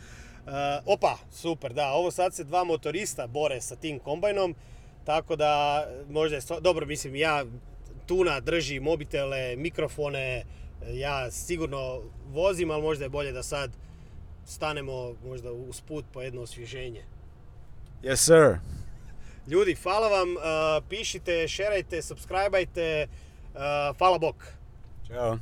[0.47, 0.53] Uh,
[0.85, 4.55] opa, super, da, ovo sad se dva motorista bore sa tim kombajnom,
[5.03, 7.45] tako da možda je, dobro, mislim, ja,
[8.05, 10.43] Tuna drži mobitele, mikrofone,
[10.93, 13.71] ja sigurno vozim, ali možda je bolje da sad
[14.45, 17.03] stanemo možda uz put po jedno osvježenje.
[18.03, 18.59] yes sir.
[19.47, 23.07] Ljudi, hvala vam, uh, pišite, šerajte, subscribeajte,
[23.53, 24.35] uh, hvala bok.
[25.07, 25.37] Ćao.